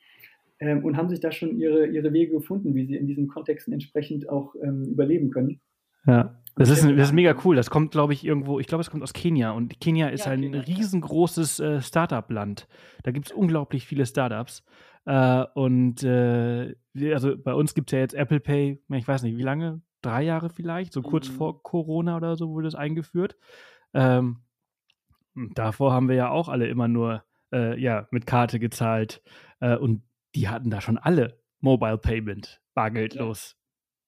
[0.61, 3.73] Ähm, und haben sich da schon ihre, ihre Wege gefunden, wie sie in diesen Kontexten
[3.73, 5.61] entsprechend auch ähm, überleben können.
[6.07, 6.35] Ja.
[6.59, 7.55] Das ist, das ist mega cool.
[7.55, 9.53] Das kommt, glaube ich, irgendwo, ich glaube, es kommt aus Kenia.
[9.53, 10.61] Und Kenia ist ja, ein Kenia.
[10.63, 12.67] riesengroßes äh, Startup-Land.
[13.05, 14.65] Da gibt es unglaublich viele Startups.
[15.05, 16.75] Äh, und äh,
[17.13, 19.83] also bei uns gibt es ja jetzt Apple Pay, ich weiß nicht, wie lange?
[20.03, 21.35] Drei Jahre vielleicht, so kurz mhm.
[21.35, 23.37] vor Corona oder so wurde das eingeführt.
[23.95, 24.41] Ähm,
[25.55, 27.23] davor haben wir ja auch alle immer nur
[27.53, 29.23] äh, ja, mit Karte gezahlt.
[29.61, 30.03] Äh, und
[30.35, 33.57] die hatten da schon alle Mobile Payment, bargeldlos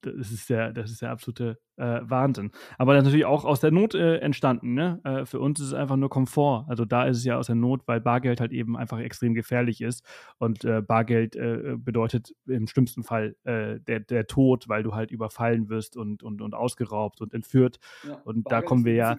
[0.03, 2.51] das ist der, das ist der absolute äh, Wahnsinn.
[2.79, 4.75] Aber das ist natürlich auch aus der Not äh, entstanden.
[4.75, 5.01] Ne?
[5.05, 6.67] Äh, für uns ist es einfach nur Komfort.
[6.69, 9.81] Also da ist es ja aus der Not, weil Bargeld halt eben einfach extrem gefährlich
[9.81, 10.05] ist.
[10.39, 15.11] Und äh, Bargeld äh, bedeutet im schlimmsten Fall äh, der, der Tod, weil du halt
[15.11, 17.79] überfallen wirst und, und, und ausgeraubt und entführt.
[18.07, 19.19] Ja, und Bargeld da kommen wir ja.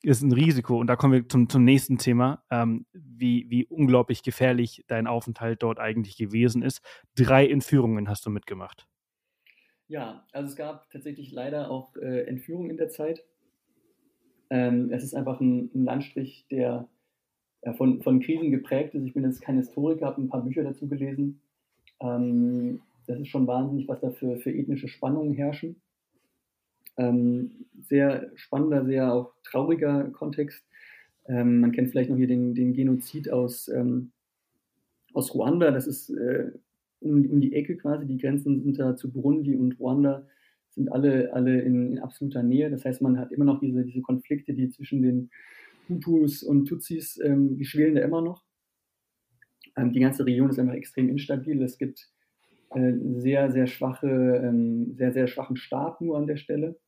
[0.00, 0.78] Ist ein Risiko.
[0.78, 5.64] Und da kommen wir zum, zum nächsten Thema, ähm, wie, wie unglaublich gefährlich dein Aufenthalt
[5.64, 6.82] dort eigentlich gewesen ist.
[7.16, 8.86] Drei Entführungen hast du mitgemacht.
[9.88, 13.24] Ja, also es gab tatsächlich leider auch äh, Entführungen in der Zeit.
[14.50, 16.88] Ähm, es ist einfach ein, ein Landstrich, der
[17.64, 19.04] ja, von, von Krisen geprägt ist.
[19.04, 21.40] Ich bin jetzt kein Historiker, habe ein paar Bücher dazu gelesen.
[22.00, 25.80] Ähm, das ist schon wahnsinnig, was da für, für ethnische Spannungen herrschen.
[26.98, 30.62] Ähm, sehr spannender, sehr auch trauriger Kontext.
[31.26, 34.12] Ähm, man kennt vielleicht noch hier den, den Genozid aus, ähm,
[35.14, 35.70] aus Ruanda.
[35.70, 36.50] Das ist äh,
[37.00, 38.06] um, um die Ecke quasi.
[38.06, 40.26] Die Grenzen sind da zu Burundi und Ruanda
[40.70, 42.70] sind alle, alle in, in, absoluter Nähe.
[42.70, 45.30] Das heißt, man hat immer noch diese, diese Konflikte, die zwischen den
[45.88, 48.44] Hutus und Tutsis, ähm, die schwelen da immer noch.
[49.76, 51.62] Ähm, die ganze Region ist einfach extrem instabil.
[51.62, 52.10] Es gibt
[52.74, 56.78] äh, sehr, sehr schwache, ähm, sehr, sehr schwachen Staat nur an der Stelle.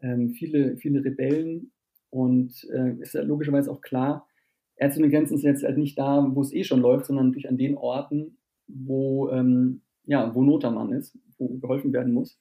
[0.00, 1.72] Ähm, viele, viele Rebellen
[2.10, 4.28] und äh, ist logischerweise auch klar,
[4.76, 7.48] Ärzte ohne Grenzen ist jetzt halt nicht da, wo es eh schon läuft, sondern natürlich
[7.48, 12.38] an den Orten, wo, ähm, ja, wo Not am Mann ist, wo geholfen werden muss.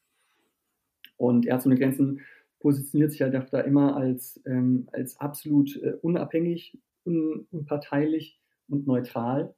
[1.18, 2.22] Und Ärzte ohne Grenzen
[2.60, 9.54] positioniert sich halt da immer als, ähm, als absolut äh, unabhängig, un, unparteilich und neutral,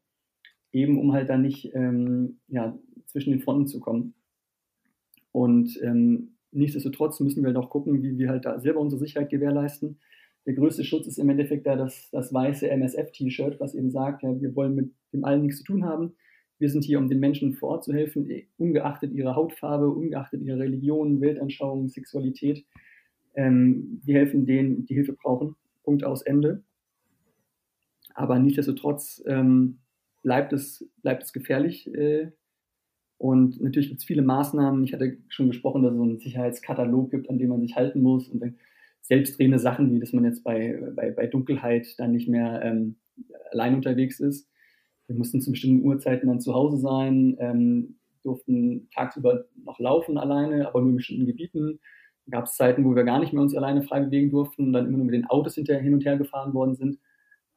[0.72, 4.16] eben um halt dann nicht ähm, ja, zwischen den Fronten zu kommen.
[5.32, 10.00] Und ähm, nichtsdestotrotz müssen wir doch gucken, wie wir halt da selber unsere Sicherheit gewährleisten.
[10.46, 14.40] Der größte Schutz ist im Endeffekt da das, das weiße MSF-T-Shirt, was eben sagt, ja,
[14.40, 16.16] wir wollen mit dem allen nichts zu tun haben.
[16.58, 20.60] Wir sind hier, um den Menschen vor Ort zu helfen, ungeachtet ihrer Hautfarbe, ungeachtet ihrer
[20.60, 22.66] Religion, Weltanschauung, Sexualität.
[23.36, 25.56] Ähm, wir helfen denen, die Hilfe brauchen.
[25.84, 26.64] Punkt aus Ende.
[28.14, 29.80] Aber nichtsdestotrotz ähm,
[30.24, 31.94] bleibt, es, bleibt es gefährlich.
[31.94, 32.32] Äh,
[33.18, 34.84] und natürlich gibt es viele Maßnahmen.
[34.84, 38.02] Ich hatte schon gesprochen, dass es so einen Sicherheitskatalog gibt, an dem man sich halten
[38.02, 38.30] muss.
[38.30, 38.56] Und dann
[39.02, 42.96] selbstdrehende Sachen, wie dass man jetzt bei, bei, bei Dunkelheit dann nicht mehr ähm,
[43.52, 44.50] allein unterwegs ist.
[45.08, 50.68] Wir mussten zu bestimmten Uhrzeiten dann zu Hause sein, ähm, durften tagsüber noch laufen alleine,
[50.68, 51.80] aber nur in bestimmten Gebieten.
[52.30, 54.88] Gab es Zeiten, wo wir gar nicht mehr uns alleine frei bewegen durften und dann
[54.88, 57.00] immer nur mit den Autos hinterher hin und her gefahren worden sind,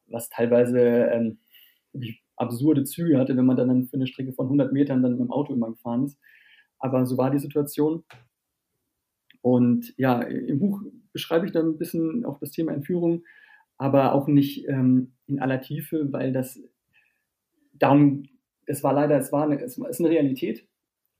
[0.07, 1.39] was teilweise ähm,
[2.37, 5.31] absurde Züge hatte, wenn man dann für eine Strecke von 100 Metern dann mit dem
[5.31, 6.19] Auto immer gefahren ist.
[6.79, 8.05] Aber so war die Situation.
[9.41, 10.83] Und ja, im Buch
[11.13, 13.25] beschreibe ich dann ein bisschen auch das Thema Entführung,
[13.79, 16.61] aber auch nicht ähm, in aller Tiefe, weil das
[17.79, 18.25] darum,
[18.67, 20.69] es war leider, es war eine, es ist eine Realität,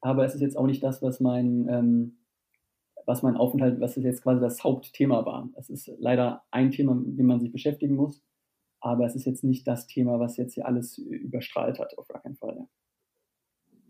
[0.01, 2.19] aber es ist jetzt auch nicht das, was mein, ähm,
[3.07, 5.49] was mein Aufenthalt, was jetzt quasi das Hauptthema war.
[5.57, 8.23] Es ist leider ein Thema, mit dem man sich beschäftigen muss,
[8.81, 12.23] aber es ist jetzt nicht das Thema, was jetzt hier alles überstrahlt hat, auf gar
[12.23, 12.69] keinen Fall.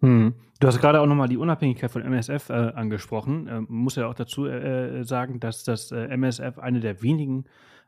[0.01, 0.35] Hm.
[0.61, 3.49] Du hast gerade auch nochmal die Unabhängigkeit von MSF äh, angesprochen.
[3.51, 7.45] Ähm, muss ja auch dazu äh, sagen, dass das äh, MSF eine der wenigen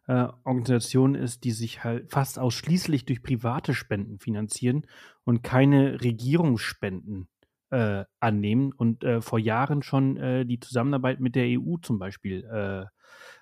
[0.06, 4.86] äh, Organisationen ist, die sich halt fast ausschließlich durch private Spenden finanzieren
[5.24, 7.28] und keine Regierungsspenden
[7.70, 12.88] äh, annehmen und äh, vor Jahren schon die Zusammenarbeit mit der EU zum Beispiel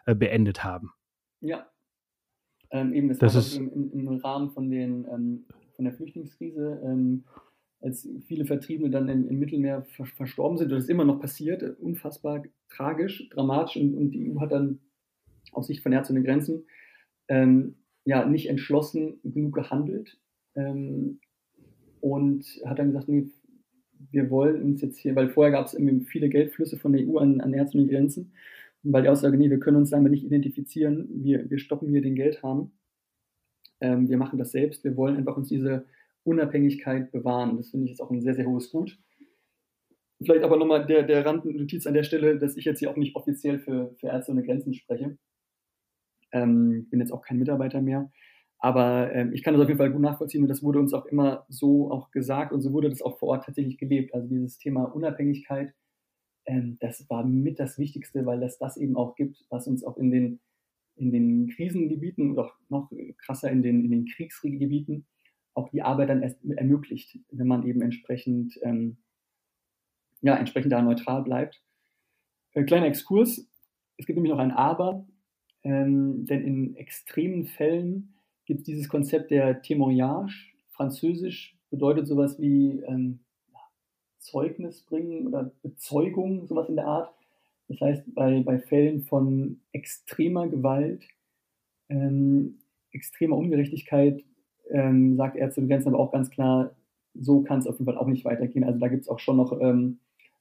[0.06, 0.92] beendet haben.
[1.40, 1.66] Ja.
[2.70, 6.80] Ähm, eben, das, das war ist im, im, Rahmen von, den, ähm, von der Flüchtlingskrise.
[6.84, 7.24] Ähm,
[7.80, 11.20] als viele Vertriebene dann im, im Mittelmeer ver verstorben sind, und das ist immer noch
[11.20, 14.80] passiert, unfassbar tragisch, dramatisch, und, und die EU hat dann
[15.52, 16.64] aus Sicht von Ärzte ohne Grenzen
[17.28, 20.18] ähm, ja, nicht entschlossen genug gehandelt
[20.54, 21.20] ähm,
[22.00, 23.26] und hat dann gesagt, nee,
[24.10, 25.76] wir wollen uns jetzt hier, weil vorher gab es
[26.06, 28.32] viele Geldflüsse von der EU an, an Ärzte ohne Grenzen,
[28.84, 32.00] und weil die Aussage, nee, wir können uns damit nicht identifizieren, wir, wir stoppen hier
[32.00, 32.70] den Geldhahn,
[33.80, 35.84] ähm, wir machen das selbst, wir wollen einfach uns diese
[36.24, 37.56] Unabhängigkeit bewahren.
[37.56, 38.98] Das finde ich jetzt auch ein sehr, sehr hohes Gut.
[40.22, 43.14] Vielleicht aber nochmal der, der Randnotiz an der Stelle, dass ich jetzt hier auch nicht
[43.14, 45.16] offiziell für, für Ärzte ohne Grenzen spreche.
[46.32, 48.10] Ähm, bin jetzt auch kein Mitarbeiter mehr.
[48.58, 51.06] Aber ähm, ich kann das auf jeden Fall gut nachvollziehen und das wurde uns auch
[51.06, 54.14] immer so auch gesagt und so wurde das auch vor Ort tatsächlich gelebt.
[54.14, 55.74] Also dieses Thema Unabhängigkeit,
[56.46, 59.96] ähm, das war mit das Wichtigste, weil das das eben auch gibt, was uns auch
[59.96, 60.40] in den,
[60.96, 65.06] in den Krisengebieten und auch noch krasser in den, in den Kriegsgebieten
[65.58, 68.98] auch die Arbeit dann erst ermöglicht, wenn man eben entsprechend, ähm,
[70.20, 71.62] ja, entsprechend da neutral bleibt.
[72.52, 73.48] Äh, kleiner Exkurs,
[73.96, 75.06] es gibt nämlich noch ein Aber,
[75.68, 78.14] ähm, denn in extremen Fällen
[78.46, 80.46] gibt es dieses Konzept der Témoignage.
[80.70, 83.20] Französisch bedeutet sowas wie ähm,
[84.18, 87.12] Zeugnis bringen oder Bezeugung, sowas in der Art.
[87.68, 91.04] Das heißt, bei, bei Fällen von extremer Gewalt,
[91.90, 92.60] ähm,
[92.92, 94.24] extremer Ungerechtigkeit
[94.70, 96.74] ähm, sagt Ärzte ohne Grenzen aber auch ganz klar,
[97.12, 98.64] so kann es auf jeden Fall auch nicht weitergehen.
[98.64, 99.98] Also da gibt es auch schon noch ähm,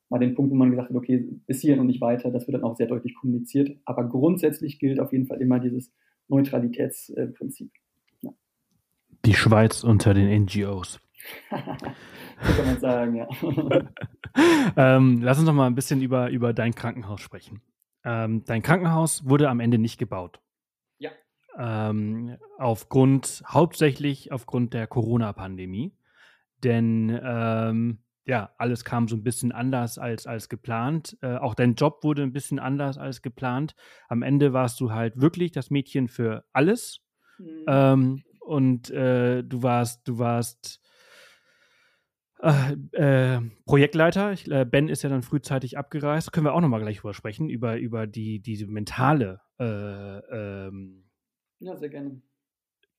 [0.10, 2.32] mal den Punkt, wo man gesagt hat, okay, bis hierhin und nicht weiter.
[2.32, 3.78] Das wird dann auch sehr deutlich kommuniziert.
[3.86, 5.94] Aber grundsätzlich gilt auf jeden Fall immer dieses
[6.28, 7.72] Neutralitätsprinzip.
[8.22, 8.32] Ja.
[9.26, 11.00] Die Schweiz unter den NGOs.
[11.50, 13.28] kann man sagen, ja.
[14.78, 17.62] ähm, lass uns noch mal ein bisschen über, über dein Krankenhaus sprechen.
[18.06, 20.40] Ähm, dein Krankenhaus wurde am Ende nicht gebaut.
[21.58, 25.92] Ähm, aufgrund, hauptsächlich aufgrund der Corona-Pandemie.
[26.64, 31.18] Denn ähm, ja, alles kam so ein bisschen anders als, als geplant.
[31.22, 33.74] Äh, auch dein Job wurde ein bisschen anders als geplant.
[34.10, 37.00] Am Ende warst du halt wirklich das Mädchen für alles.
[37.38, 37.66] Mhm.
[37.68, 40.82] Ähm, und äh, du warst, du warst
[42.42, 44.34] äh, äh, Projektleiter.
[44.34, 46.34] Ich, äh, ben ist ja dann frühzeitig abgereist.
[46.34, 49.66] Können wir auch nochmal gleich drüber sprechen, über, über die, diese mentale äh,
[50.66, 51.06] ähm,
[51.60, 51.76] ja.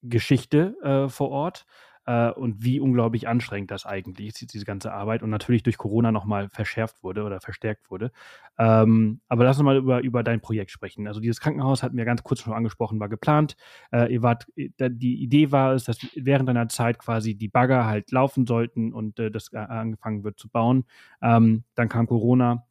[0.01, 1.67] Geschichte vor Ort
[2.09, 6.11] äh, und wie unglaublich anstrengend das eigentlich ist, diese ganze Arbeit und natürlich durch Corona
[6.11, 8.13] nochmal verschärft wurde oder verstärkt wurde.
[8.59, 11.07] Ähm, aber lass uns mal über, über dein Projekt sprechen.
[11.07, 13.57] Also dieses Krankenhaus hatten wir ganz kurz schon angesprochen, war geplant.
[13.93, 17.85] Äh, ihr wart, äh, die Idee war es, dass während deiner Zeit quasi die Bagger
[17.85, 20.87] halt laufen sollten und äh, das angefangen wird zu bauen.
[21.21, 22.65] Ähm, dann kam Corona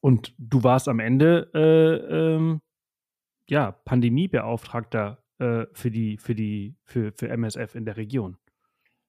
[0.00, 2.62] und du warst am Ende äh, ähm,
[3.46, 8.36] ja, Pandemiebeauftragter äh, für die, für die, für, für MSF in der Region.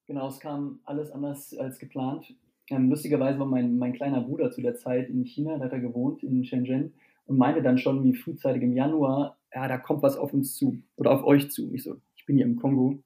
[0.08, 2.34] Genau, es kam alles anders als geplant.
[2.70, 5.80] Ähm, lustigerweise war mein, mein kleiner Bruder zu der Zeit in China, da hat er
[5.80, 6.94] gewohnt, in Shenzhen,
[7.26, 10.82] und meinte dann schon wie frühzeitig im Januar, ja, da kommt was auf uns zu
[10.96, 11.72] oder auf euch zu.
[11.74, 13.04] Ich so, ich bin hier im Kongo,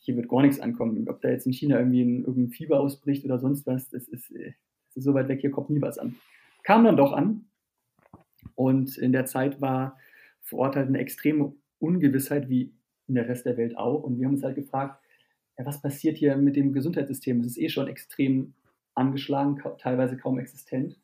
[0.00, 1.08] hier wird gar nichts ankommen.
[1.08, 4.30] Ob da jetzt in China irgendwie ein, irgendein Fieber ausbricht oder sonst was, das ist,
[4.32, 4.52] äh,
[4.88, 6.16] das ist so weit weg, hier kommt nie was an.
[6.64, 7.46] Kam dann doch an
[8.54, 9.96] und in der Zeit war
[10.40, 12.74] vor Ort halt eine extreme Ungewissheit, wie
[13.08, 14.02] in der Rest der Welt auch.
[14.02, 15.02] Und wir haben uns halt gefragt,
[15.58, 17.40] ja, was passiert hier mit dem Gesundheitssystem?
[17.40, 18.54] Es ist eh schon extrem
[18.94, 20.98] angeschlagen, teilweise kaum existent.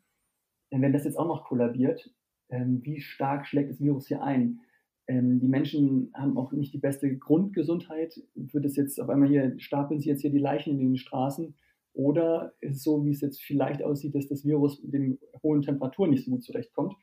[0.70, 2.10] Denn wenn das jetzt auch noch kollabiert,
[2.50, 4.60] ähm, wie stark schlägt das Virus hier ein?
[5.06, 8.20] Ähm, die Menschen haben auch nicht die beste Grundgesundheit.
[8.34, 11.54] Wird es jetzt auf einmal hier, stapeln sie jetzt hier die Leichen in den Straßen?
[11.94, 15.62] Oder ist es so, wie es jetzt vielleicht aussieht, dass das Virus mit den hohen
[15.62, 16.94] Temperaturen nicht so gut zurechtkommt?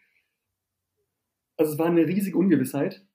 [1.58, 3.06] Also es war eine riesige Ungewissheit.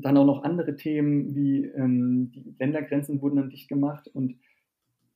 [0.00, 4.36] Dann auch noch andere Themen wie ähm, die Ländergrenzen wurden dann dicht gemacht und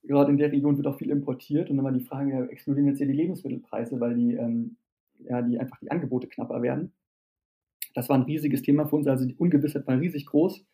[0.03, 2.89] gerade in der Region wird auch viel importiert und dann war die Frage, ja, explodieren
[2.89, 4.77] jetzt hier die Lebensmittelpreise, weil die, ähm,
[5.21, 6.93] ja, die einfach die Angebote knapper werden.
[7.95, 10.65] Das war ein riesiges Thema für uns, also die Ungewissheit war riesig groß.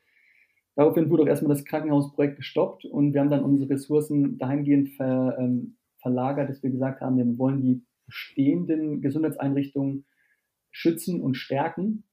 [0.74, 5.36] Daraufhin wurde auch erstmal das Krankenhausprojekt gestoppt und wir haben dann unsere Ressourcen dahingehend ver,
[5.38, 10.06] ähm, verlagert, dass wir gesagt haben, wir wollen die bestehenden Gesundheitseinrichtungen
[10.70, 12.04] schützen und stärken.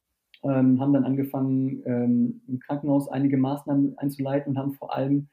[0.47, 5.27] Ähm, haben dann angefangen, ähm, im Krankenhaus einige Maßnahmen einzuleiten und haben vor allem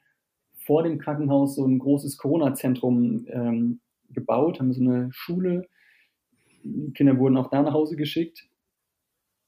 [0.55, 5.67] vor dem Krankenhaus so ein großes Corona-Zentrum ähm, gebaut, haben so eine Schule.
[6.65, 8.49] Die Kinder wurden auch da nach Hause geschickt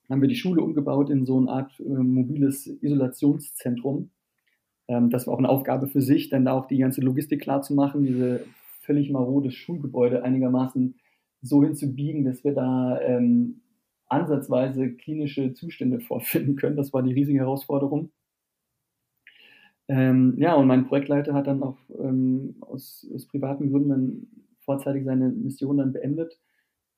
[0.08, 4.10] haben wir die Schule umgebaut in so eine Art äh, mobiles Isolationszentrum.
[4.88, 7.62] Ähm, das war auch eine Aufgabe für sich, dann da auch die ganze Logistik klar
[7.62, 8.44] zu machen, diese
[8.80, 10.96] völlig marode Schulgebäude einigermaßen
[11.40, 13.60] so hinzubiegen, dass wir da ähm,
[14.14, 16.76] ansatzweise klinische Zustände vorfinden können.
[16.76, 18.10] Das war die riesige Herausforderung.
[19.88, 24.26] Ähm, ja, und mein Projektleiter hat dann auch ähm, aus, aus, privaten Gründen dann
[24.60, 26.40] vorzeitig seine Mission dann beendet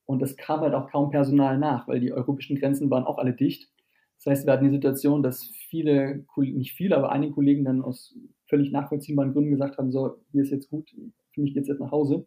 [0.05, 3.33] und es kam halt auch kaum Personal nach, weil die europäischen Grenzen waren auch alle
[3.33, 3.69] dicht.
[4.17, 8.15] Das heißt, wir hatten die Situation, dass viele, nicht viele, aber einige Kollegen dann aus
[8.47, 10.89] völlig nachvollziehbaren Gründen gesagt haben, so, hier ist jetzt gut,
[11.33, 12.25] für mich geht es jetzt nach Hause.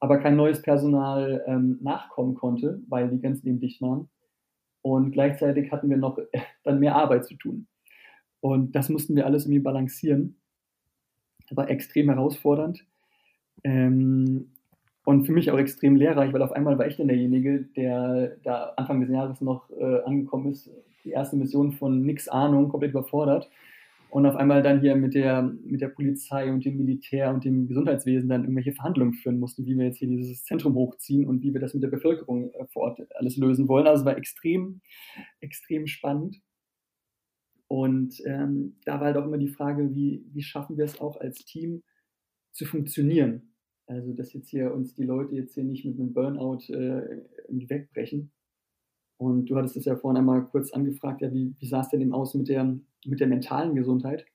[0.00, 4.08] Aber kein neues Personal ähm, nachkommen konnte, weil die Grenzen eben dicht waren.
[4.82, 6.18] Und gleichzeitig hatten wir noch
[6.64, 7.66] dann mehr Arbeit zu tun.
[8.40, 10.36] Und das mussten wir alles irgendwie balancieren.
[11.48, 12.84] Das war extrem herausfordernd.
[13.64, 14.52] Ähm,
[15.04, 18.72] und für mich auch extrem lehrreich, weil auf einmal war ich dann derjenige, der da
[18.76, 20.70] Anfang des Jahres noch äh, angekommen ist,
[21.04, 23.48] die erste Mission von nix Ahnung, komplett überfordert.
[24.08, 27.66] Und auf einmal dann hier mit der, mit der Polizei und dem Militär und dem
[27.66, 31.52] Gesundheitswesen dann irgendwelche Verhandlungen führen mussten, wie wir jetzt hier dieses Zentrum hochziehen und wie
[31.52, 33.86] wir das mit der Bevölkerung äh, vor Ort alles lösen wollen.
[33.86, 34.80] Also es war extrem,
[35.40, 36.40] extrem spannend.
[37.68, 41.20] Und ähm, da war halt auch immer die Frage, wie, wie schaffen wir es auch
[41.20, 41.82] als Team
[42.52, 43.54] zu funktionieren?
[43.88, 48.32] Also, dass jetzt hier uns die Leute jetzt hier nicht mit einem Burnout äh, wegbrechen.
[49.18, 52.00] Und du hattest es ja vorhin einmal kurz angefragt, ja, wie, wie sah es denn
[52.00, 52.78] eben aus mit der,
[53.08, 54.26] mit der mentalen Gesundheit?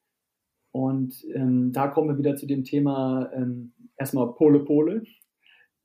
[0.71, 5.03] Und ähm, da kommen wir wieder zu dem Thema ähm, erstmal Pole Pole.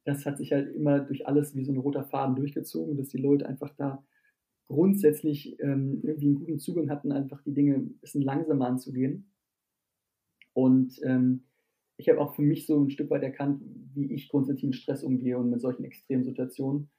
[0.04, 3.18] Das hat sich halt immer durch alles wie so ein roter Faden durchgezogen, dass die
[3.18, 4.04] Leute einfach da
[4.68, 9.30] grundsätzlich ähm, irgendwie einen guten Zugang hatten, einfach die Dinge ein bisschen langsamer anzugehen.
[10.52, 11.44] Und ähm,
[11.96, 13.62] ich habe auch für mich so ein Stück weit erkannt,
[13.94, 16.90] wie ich grundsätzlich mit Stress umgehe und mit solchen extremen Situationen.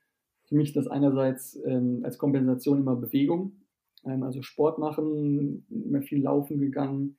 [0.46, 3.54] Für mich ist das einerseits ähm, als Kompensation immer Bewegung,
[4.24, 7.18] also Sport machen, immer viel laufen gegangen.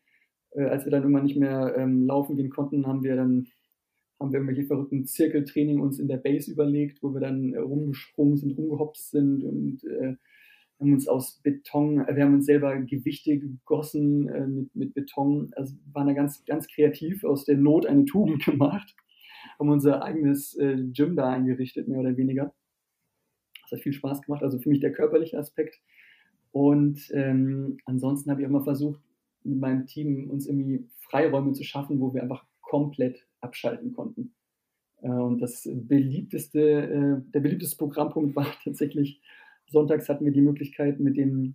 [0.50, 3.48] Äh, als wir dann irgendwann nicht mehr ähm, laufen gehen konnten, haben wir dann
[4.20, 8.36] haben wir irgendwelche verrückten Zirkeltraining uns in der Base überlegt, wo wir dann äh, rumgesprungen
[8.36, 10.16] sind, rumgehopst sind und äh,
[10.80, 15.74] haben uns aus Beton, wir haben uns selber Gewichte gegossen äh, mit, mit Beton, also
[15.92, 18.94] waren da ganz, ganz kreativ aus der Not eine Tugend gemacht,
[19.58, 22.54] haben unser eigenes äh, Gym da eingerichtet, mehr oder weniger.
[23.62, 25.80] Das hat viel Spaß gemacht, also für mich der körperliche Aspekt.
[26.58, 29.00] Und ähm, ansonsten habe ich auch mal versucht,
[29.44, 34.34] mit meinem Team uns irgendwie Freiräume zu schaffen, wo wir einfach komplett abschalten konnten.
[35.00, 39.22] Äh, und das beliebteste, äh, der beliebteste Programmpunkt war tatsächlich
[39.68, 41.54] Sonntags hatten wir die Möglichkeit, mit dem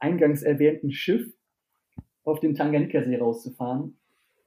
[0.00, 1.32] eingangs erwähnten Schiff
[2.24, 3.98] auf den Tanganika-See rauszufahren.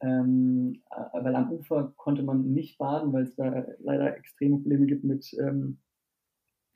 [0.01, 4.86] Ähm, äh, weil am Ufer konnte man nicht baden, weil es da leider extreme Probleme
[4.86, 5.78] gibt mit, ähm,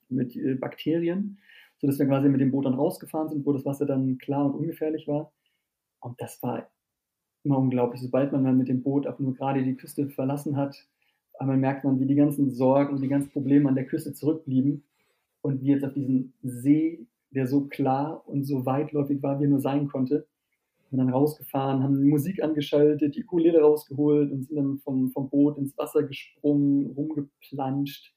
[0.07, 1.39] mit äh, Bakterien,
[1.79, 4.55] sodass wir quasi mit dem Boot dann rausgefahren sind, wo das Wasser dann klar und
[4.55, 5.31] ungefährlich war.
[5.99, 6.69] Und das war
[7.43, 8.01] immer unglaublich.
[8.01, 10.87] Sobald man dann mit dem Boot auch nur gerade die Küste verlassen hat,
[11.39, 14.83] einmal merkt man, wie die ganzen Sorgen und die ganzen Probleme an der Küste zurückblieben
[15.41, 19.49] und wir jetzt auf diesen See der so klar und so weitläufig war, wie er
[19.49, 20.27] nur sein konnte.
[20.79, 25.29] Wir sind dann rausgefahren, haben Musik angeschaltet, die Ukulele rausgeholt und sind dann vom, vom
[25.29, 28.13] Boot ins Wasser gesprungen, rumgeplanscht.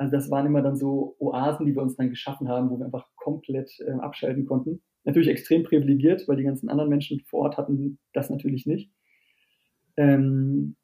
[0.00, 2.86] Also das waren immer dann so Oasen, die wir uns dann geschaffen haben, wo wir
[2.86, 4.80] einfach komplett äh, abschalten konnten.
[5.04, 8.90] Natürlich extrem privilegiert, weil die ganzen anderen Menschen vor Ort hatten das natürlich nicht.
[9.98, 10.76] Ähm,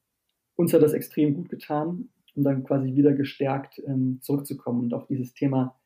[0.56, 5.06] uns hat das extrem gut getan, um dann quasi wieder gestärkt ähm, zurückzukommen und auch
[5.06, 5.80] dieses Thema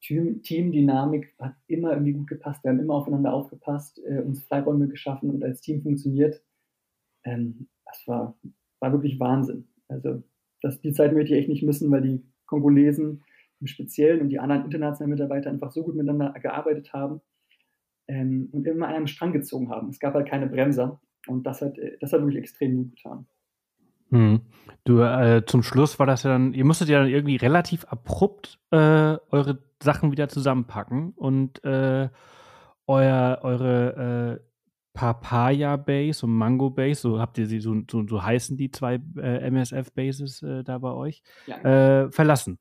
[0.00, 2.64] Teamdynamik hat immer irgendwie gut gepasst.
[2.64, 6.42] Wir haben immer aufeinander aufgepasst, äh, uns Freiräume geschaffen und als Team funktioniert.
[7.22, 8.36] Ähm, das war,
[8.80, 9.68] war wirklich Wahnsinn.
[9.86, 10.24] Also
[10.60, 13.24] das, die Zeit möchte ich echt nicht missen, weil die Kongolesen
[13.60, 17.22] im Speziellen und die anderen internationalen Mitarbeiter einfach so gut miteinander gearbeitet haben
[18.08, 19.88] ähm, und immer an einem Strang gezogen haben.
[19.88, 23.26] Es gab halt keine Bremser und das hat, das hat wirklich extrem gut getan.
[24.10, 24.40] Hm.
[24.84, 28.60] Du, äh, zum Schluss war das ja dann, ihr musstet ja dann irgendwie relativ abrupt
[28.70, 28.76] äh,
[29.30, 32.08] eure Sachen wieder zusammenpacken und äh,
[32.86, 34.51] euer, eure äh,
[34.94, 39.00] Papaya Base und Mango Base, so habt ihr sie, so, so, so heißen die zwei
[39.16, 42.10] äh, MSF Bases äh, da bei euch, ja.
[42.10, 42.58] verlassen.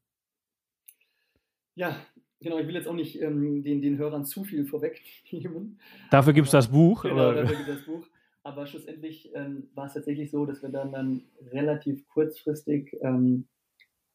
[1.76, 1.96] Ja,
[2.40, 5.80] genau, ich will jetzt auch nicht ähm, den, den Hörern zu viel vorwegnehmen.
[6.10, 7.04] Dafür gibt es das Buch.
[7.04, 7.34] Genau, aber...
[7.42, 8.08] dafür gibt es das Buch.
[8.44, 11.22] Aber schlussendlich ähm, war es tatsächlich so, dass wir dann, dann
[11.52, 13.48] relativ kurzfristig ähm,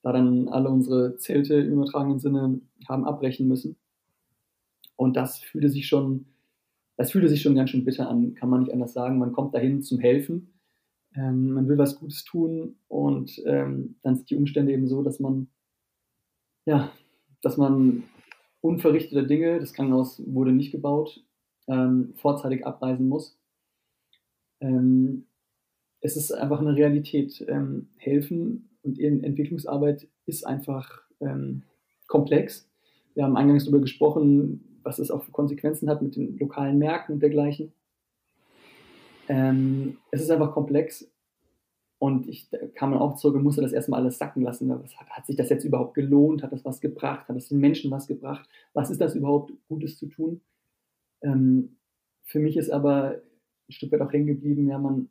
[0.06, 3.76] da dann alle unsere Zelte im übertragenen Sinne haben abbrechen müssen.
[4.94, 6.26] Und das fühlte sich schon,
[6.96, 9.18] das fühlte sich schon ganz schön bitter an, kann man nicht anders sagen.
[9.18, 10.54] Man kommt dahin zum Helfen,
[11.14, 15.20] ähm, man will was Gutes tun und ähm, dann sind die Umstände eben so, dass
[15.20, 15.48] man,
[16.64, 16.90] ja,
[17.42, 18.04] dass man
[18.60, 21.24] unverrichteter Dinge, das Krankenhaus wurde nicht gebaut,
[21.68, 23.38] ähm, vorzeitig abreisen muss
[24.60, 25.26] ähm,
[26.00, 27.44] es ist einfach eine Realität.
[27.48, 31.62] Ähm, helfen und Entwicklungsarbeit ist einfach ähm,
[32.06, 32.68] komplex.
[33.14, 37.14] Wir haben eingangs darüber gesprochen, was es auch für Konsequenzen hat mit den lokalen Märkten
[37.14, 37.72] und dergleichen.
[39.28, 41.10] Ähm, es ist einfach komplex
[41.98, 44.68] und ich kam man auch zurück und musste das erstmal alles sacken lassen.
[44.68, 46.42] Was, hat, hat, sich das jetzt überhaupt gelohnt?
[46.42, 47.28] Hat das was gebracht?
[47.28, 48.48] Hat das den Menschen was gebracht?
[48.74, 50.40] Was ist das überhaupt Gutes zu tun?
[51.22, 51.76] Ähm,
[52.22, 53.22] für mich ist aber
[53.68, 55.08] ein Stück weit auch hängen geblieben, ja, man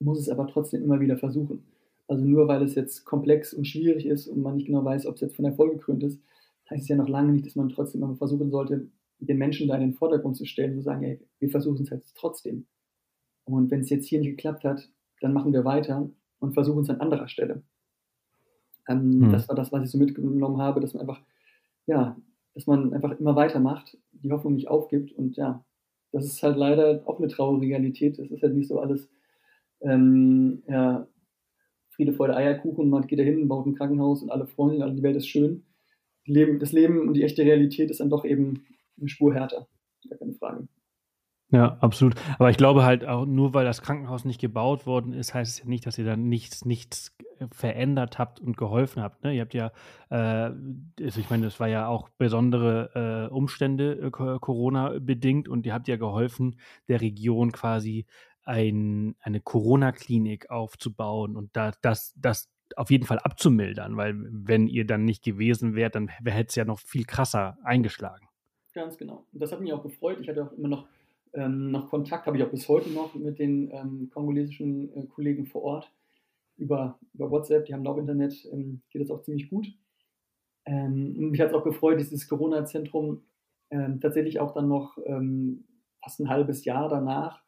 [0.00, 1.64] muss es aber trotzdem immer wieder versuchen.
[2.08, 5.14] Also nur weil es jetzt komplex und schwierig ist und man nicht genau weiß, ob
[5.14, 6.20] es jetzt von Erfolg gekrönt ist,
[6.72, 9.74] heißt es ja noch lange nicht, dass man trotzdem immer versuchen sollte, den Menschen da
[9.76, 12.66] in den Vordergrund zu stellen und zu sagen, hey, wir versuchen es jetzt trotzdem.
[13.44, 14.88] Und wenn es jetzt hier nicht geklappt hat,
[15.20, 16.10] dann machen wir weiter
[16.40, 17.62] und versuchen es an anderer Stelle.
[18.88, 19.32] Ähm, hm.
[19.32, 21.20] Das war das, was ich so mitgenommen habe, dass man einfach,
[21.86, 22.16] ja,
[22.54, 25.64] dass man einfach immer weitermacht, die Hoffnung nicht aufgibt und ja,
[26.10, 28.18] das ist halt leider auch eine traurige Realität.
[28.18, 29.08] Es ist halt nicht so alles,
[29.80, 31.06] ähm, ja,
[31.90, 35.02] Friede, Freude, Eierkuchen, man geht da hin, baut ein Krankenhaus und alle freuen sich, die
[35.02, 35.64] Welt ist schön.
[36.24, 38.64] Leben, das Leben und die echte Realität ist dann doch eben
[38.98, 39.68] eine Spur härter.
[40.08, 40.68] Gar keine Frage.
[41.50, 42.14] Ja, absolut.
[42.38, 45.58] Aber ich glaube halt auch, nur weil das Krankenhaus nicht gebaut worden ist, heißt es
[45.58, 47.14] ja nicht, dass ihr dann nichts, nichts
[47.50, 49.22] verändert habt und geholfen habt.
[49.22, 49.34] Ne?
[49.34, 49.70] Ihr habt ja,
[50.08, 50.52] äh,
[51.04, 55.74] also ich meine, das war ja auch besondere äh, Umstände äh, Corona bedingt und ihr
[55.74, 56.58] habt ja geholfen,
[56.88, 58.06] der Region quasi
[58.44, 64.86] ein, eine Corona-Klinik aufzubauen und da, das, das auf jeden Fall abzumildern, weil wenn ihr
[64.86, 68.28] dann nicht gewesen wärt, dann hätte es ja noch viel krasser eingeschlagen.
[68.74, 69.26] Ganz genau.
[69.32, 70.18] Und das hat mich auch gefreut.
[70.20, 70.86] Ich hatte auch immer noch
[71.34, 75.46] ähm, noch Kontakt, habe ich auch bis heute noch mit den ähm, kongolesischen äh, Kollegen
[75.46, 75.92] vor Ort
[76.56, 79.66] über, über WhatsApp, die haben auch Internet, ähm, geht das auch ziemlich gut.
[80.64, 83.22] Ähm, und mich hat es auch gefreut, dieses Corona-Zentrum
[83.70, 85.64] ähm, tatsächlich auch dann noch ähm,
[86.02, 87.42] fast ein halbes Jahr danach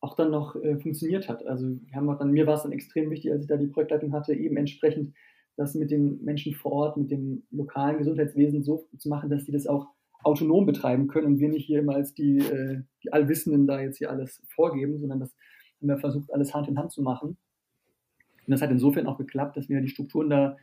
[0.00, 1.46] auch dann noch äh, funktioniert hat.
[1.46, 4.12] Also wir haben dann, mir war es dann extrem wichtig, als ich da die Projektleitung
[4.12, 5.14] hatte, eben entsprechend
[5.56, 9.52] das mit den Menschen vor Ort, mit dem lokalen Gesundheitswesen so zu machen, dass sie
[9.52, 9.88] das auch
[10.22, 13.98] autonom betreiben können und wir nicht hier immer als die, äh, die Allwissenden da jetzt
[13.98, 15.34] hier alles vorgeben, sondern das
[15.80, 17.36] haben wir versucht, alles Hand in Hand zu machen.
[18.46, 20.56] Und das hat insofern auch geklappt, dass wir die Strukturen da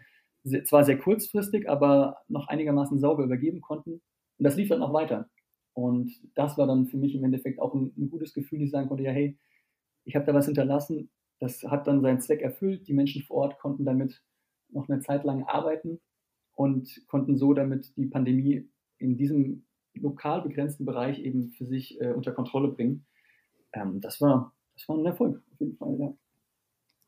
[0.44, 3.94] sehr, zwar sehr kurzfristig, aber noch einigermaßen sauber übergeben konnten.
[3.94, 5.30] Und das lief dann auch weiter.
[5.78, 8.88] Und das war dann für mich im Endeffekt auch ein, ein gutes Gefühl, ich sagen
[8.88, 9.38] konnte, ja, hey,
[10.06, 12.88] ich habe da was hinterlassen, das hat dann seinen Zweck erfüllt.
[12.88, 14.24] Die Menschen vor Ort konnten damit
[14.70, 16.00] noch eine Zeit lang arbeiten
[16.56, 18.68] und konnten so damit die Pandemie
[18.98, 23.06] in diesem lokal begrenzten Bereich eben für sich äh, unter Kontrolle bringen.
[23.72, 26.12] Ähm, das, war, das war ein Erfolg, auf jeden Fall, ja.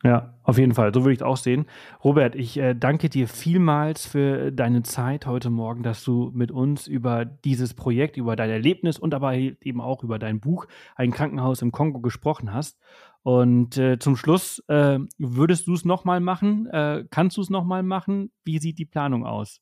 [0.04, 0.94] Ja, auf jeden Fall.
[0.94, 1.66] So würde ich es auch sehen.
[2.06, 6.88] Robert, ich äh, danke dir vielmals für deine Zeit heute Morgen, dass du mit uns
[6.88, 11.62] über dieses Projekt, über dein Erlebnis und aber eben auch über dein Buch Ein Krankenhaus
[11.62, 12.80] im Kongo gesprochen hast.
[13.24, 16.68] Und äh, zum Schluss, äh, würdest du es nochmal machen?
[16.68, 18.32] Äh, kannst du es nochmal machen?
[18.46, 19.60] Wie sieht die Planung aus?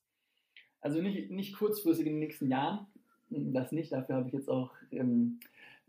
[0.80, 2.86] Also nicht, nicht kurzfristig in den nächsten Jahren,
[3.30, 3.90] das nicht.
[3.90, 5.40] Dafür habe ich jetzt auch ähm,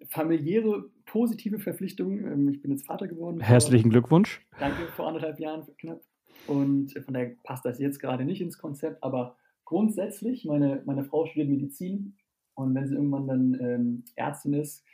[0.07, 2.25] familiäre positive Verpflichtungen.
[2.25, 3.39] Ähm, ich bin jetzt Vater geworden.
[3.39, 4.45] Herzlichen Glückwunsch.
[4.59, 6.01] Danke, vor anderthalb Jahren knapp.
[6.47, 11.25] Und von daher passt das jetzt gerade nicht ins Konzept, aber grundsätzlich, meine, meine Frau
[11.25, 12.15] studiert Medizin
[12.55, 14.85] und wenn sie irgendwann dann ähm, Ärztin ist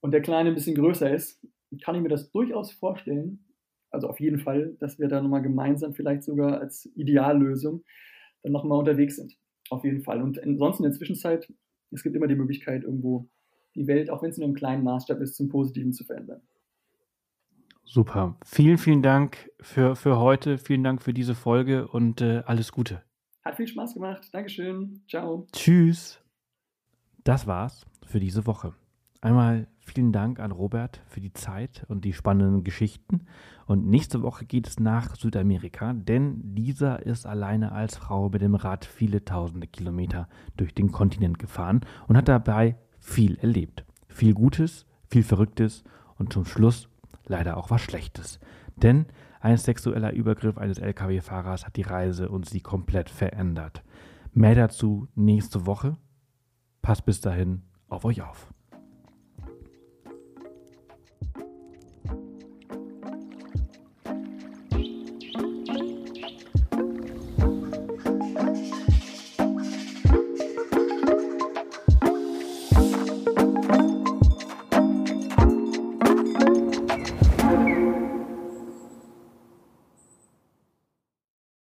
[0.00, 1.44] und der Kleine ein bisschen größer ist,
[1.82, 3.44] kann ich mir das durchaus vorstellen,
[3.90, 7.84] also auf jeden Fall, dass wir da nochmal gemeinsam vielleicht sogar als Ideallösung
[8.42, 9.36] dann nochmal unterwegs sind.
[9.70, 10.22] Auf jeden Fall.
[10.22, 11.52] Und ansonsten in der Zwischenzeit,
[11.90, 13.28] es gibt immer die Möglichkeit, irgendwo
[13.74, 16.42] die Welt, auch wenn es nur im kleinen Maßstab ist, zum Positiven zu verändern.
[17.84, 18.36] Super.
[18.44, 20.58] Vielen, vielen Dank für, für heute.
[20.58, 23.02] Vielen Dank für diese Folge und äh, alles Gute.
[23.44, 24.28] Hat viel Spaß gemacht.
[24.32, 25.02] Dankeschön.
[25.08, 25.46] Ciao.
[25.52, 26.20] Tschüss.
[27.24, 28.74] Das war's für diese Woche.
[29.20, 33.26] Einmal vielen Dank an Robert für die Zeit und die spannenden Geschichten.
[33.66, 38.54] Und nächste Woche geht es nach Südamerika, denn dieser ist alleine als Frau mit dem
[38.54, 43.84] Rad viele tausende Kilometer durch den Kontinent gefahren und hat dabei viel erlebt.
[44.08, 45.84] Viel Gutes, viel Verrücktes
[46.16, 46.88] und zum Schluss
[47.26, 48.38] leider auch was Schlechtes.
[48.76, 49.06] Denn
[49.40, 53.82] ein sexueller Übergriff eines Lkw-Fahrers hat die Reise und sie komplett verändert.
[54.32, 55.96] Mehr dazu nächste Woche.
[56.80, 58.52] Passt bis dahin auf euch auf.